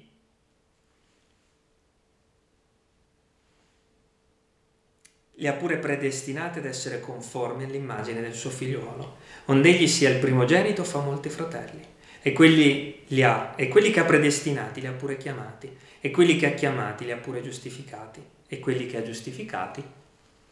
li 5.41 5.47
ha 5.47 5.53
pure 5.53 5.77
predestinati 5.77 6.59
ad 6.59 6.65
essere 6.65 6.99
conformi 6.99 7.63
all'immagine 7.63 8.21
del 8.21 8.35
suo 8.35 8.51
figliuolo, 8.51 9.17
onde 9.45 9.69
egli 9.69 9.87
sia 9.87 10.09
il 10.09 10.19
primogenito 10.19 10.83
fa 10.83 10.99
molti 10.99 11.29
fratelli. 11.29 11.83
E 12.21 12.31
quelli, 12.31 13.05
li 13.07 13.23
ha, 13.23 13.53
e 13.55 13.67
quelli 13.67 13.89
che 13.89 14.01
ha 14.01 14.05
predestinati 14.05 14.81
li 14.81 14.85
ha 14.85 14.91
pure 14.91 15.17
chiamati, 15.17 15.75
e 15.99 16.11
quelli 16.11 16.37
che 16.37 16.45
ha 16.45 16.53
chiamati 16.53 17.05
li 17.05 17.11
ha 17.11 17.17
pure 17.17 17.41
giustificati, 17.41 18.23
e 18.45 18.59
quelli 18.59 18.85
che 18.85 18.97
ha 18.97 19.03
giustificati. 19.03 19.83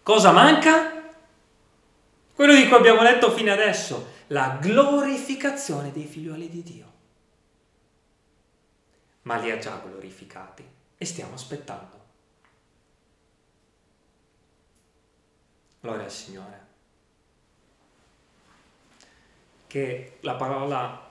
Cosa 0.01 0.31
manca? 0.31 1.03
Quello 2.33 2.55
di 2.55 2.67
cui 2.67 2.75
abbiamo 2.75 3.03
letto 3.03 3.31
fino 3.31 3.51
adesso, 3.51 4.13
la 4.27 4.57
glorificazione 4.59 5.91
dei 5.91 6.05
figlioli 6.05 6.49
di 6.49 6.63
Dio. 6.63 6.91
Ma 9.21 9.37
li 9.37 9.51
ha 9.51 9.59
già 9.59 9.79
glorificati 9.85 10.65
e 10.97 11.05
stiamo 11.05 11.35
aspettando. 11.35 11.98
Gloria 15.79 16.05
al 16.05 16.11
Signore. 16.11 16.67
Che 19.67 20.17
la 20.21 20.35
parola 20.35 21.07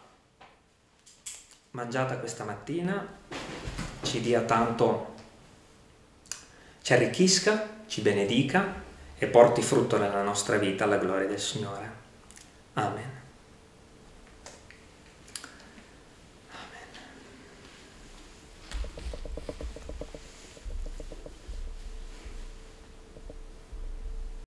mangiata 1.71 2.19
questa 2.19 2.45
mattina 2.45 3.07
ci 4.03 4.21
dia 4.21 4.43
tanto, 4.43 5.15
ci 6.83 6.93
arricchisca, 6.93 7.85
ci 7.87 8.01
benedica 8.01 8.83
e 9.17 9.27
porti 9.27 9.63
frutto 9.63 9.99
nella 9.99 10.23
nostra 10.23 10.57
vita 10.57 10.85
alla 10.85 10.99
gloria 10.99 11.27
del 11.27 11.41
Signore. 11.41 11.93
Amen. 12.75 13.18